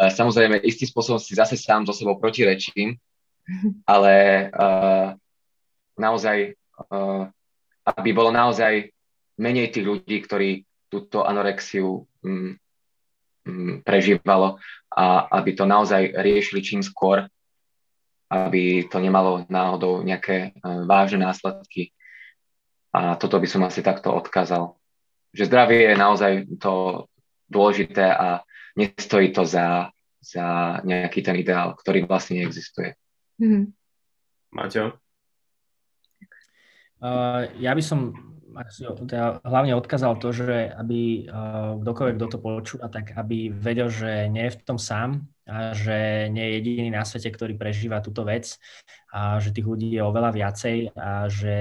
[0.00, 2.98] Uh, samozrejme, istým spôsobom si zase sám so sebou protirečím,
[3.92, 5.14] ale uh,
[5.98, 6.54] naozaj,
[6.90, 7.28] uh,
[7.84, 8.90] aby bolo naozaj
[9.40, 10.50] menej tých ľudí, ktorí
[10.90, 12.60] túto anorexiu um, um,
[13.82, 14.60] prežívalo
[14.90, 17.24] a aby to naozaj riešili čím skôr,
[18.30, 21.90] aby to nemalo náhodou nejaké uh, vážne následky.
[22.90, 24.74] A toto by som asi takto odkázal.
[25.30, 27.06] Že zdravie je naozaj to
[27.46, 28.42] dôležité a
[28.74, 32.98] nestojí to za, za nejaký ten ideál, ktorý vlastne neexistuje.
[33.38, 33.64] Mm-hmm.
[34.54, 34.98] Maťo?
[37.00, 38.29] Uh, ja by som
[39.06, 44.28] teda hlavne odkázal to, že aby uh, kdokoľvek, kto to počúva, tak aby vedel, že
[44.28, 48.22] nie je v tom sám a že nie je jediný na svete, ktorý prežíva túto
[48.22, 48.54] vec
[49.10, 51.56] a že tých ľudí je oveľa viacej a že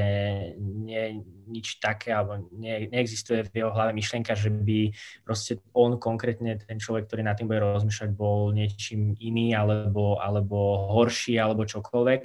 [0.62, 1.14] nie je
[1.50, 4.94] nič také, alebo nie, neexistuje v jeho hlave myšlienka, že by
[5.26, 10.94] proste on konkrétne, ten človek, ktorý na tým bude rozmýšľať, bol niečím iný alebo, alebo
[10.94, 12.22] horší alebo čokoľvek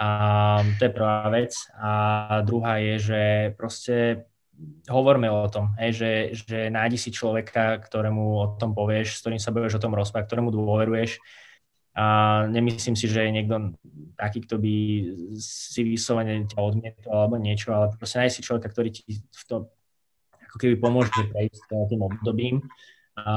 [0.00, 0.08] a
[0.78, 1.52] to je prvá vec.
[1.76, 1.92] A
[2.46, 3.22] druhá je, že
[3.58, 4.29] proste
[4.88, 9.40] hovorme o tom, hej, že, že nájdi si človeka, ktorému o tom povieš, s ktorým
[9.40, 11.20] sa budeš o tom rozprávať, ktorému dôveruješ.
[11.96, 13.74] A nemyslím si, že je niekto
[14.14, 14.74] taký, kto by
[15.42, 19.66] si vyslovene ťa odmietol alebo niečo, ale proste nájdi si človeka, ktorý ti v tom
[20.50, 22.66] ako keby pomôže prejsť tým obdobím
[23.26, 23.34] a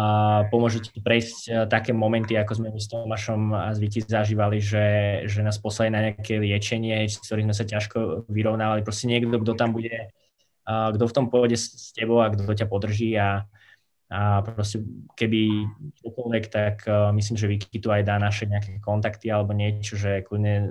[0.47, 4.61] pomôže ti prejsť e, také momenty, ako sme my s Tomášom a s Viti zažívali,
[4.61, 4.85] že,
[5.27, 8.85] že nás poslali na nejaké liečenie, s ktorým sme sa ťažko vyrovnávali.
[8.85, 10.13] Proste niekto, kto tam bude,
[10.67, 13.43] kto v tom pôjde s tebou a kto ťa podrží a,
[14.07, 14.79] a proste
[15.19, 15.67] keby
[15.99, 20.23] čokoľvek, tak uh, myslím, že Viki tu aj dá naše nejaké kontakty alebo niečo, že
[20.23, 20.67] kľudne uh,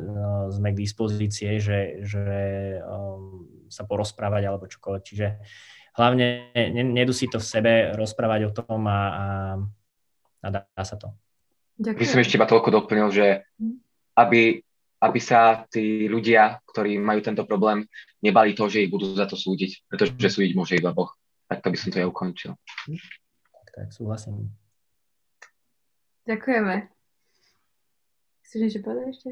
[0.48, 2.24] sme k dispozície, že, že
[2.84, 5.02] um, sa porozprávať alebo čokoľvek.
[5.04, 5.26] Čiže
[5.96, 9.26] hlavne nedusí to v sebe, rozprávať o tom a, a,
[10.40, 11.12] a dá sa to.
[11.76, 12.00] Ďakujem.
[12.00, 13.26] By som ešte iba toľko doplnil, že
[14.16, 14.60] aby,
[15.02, 17.82] aby sa tí ľudia, ktorí majú tento problém,
[18.22, 21.10] nebali to, že ich budú za to súdiť, pretože súdiť môže iba Boh.
[21.50, 22.54] Tak to by som to ja ukončil.
[22.54, 24.54] Tak, tak súhlasím.
[26.22, 26.86] Ďakujeme.
[28.46, 29.30] Chceš niečo povedať ešte?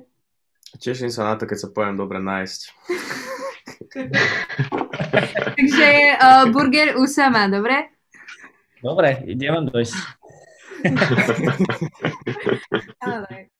[0.83, 2.61] Teším sa na to, keď sa poviem dobre nájsť.
[5.55, 7.95] Takže uh, burger Usama, dobre?
[8.83, 9.95] Dobre, idem vám dojsť.
[13.07, 13.59] Ale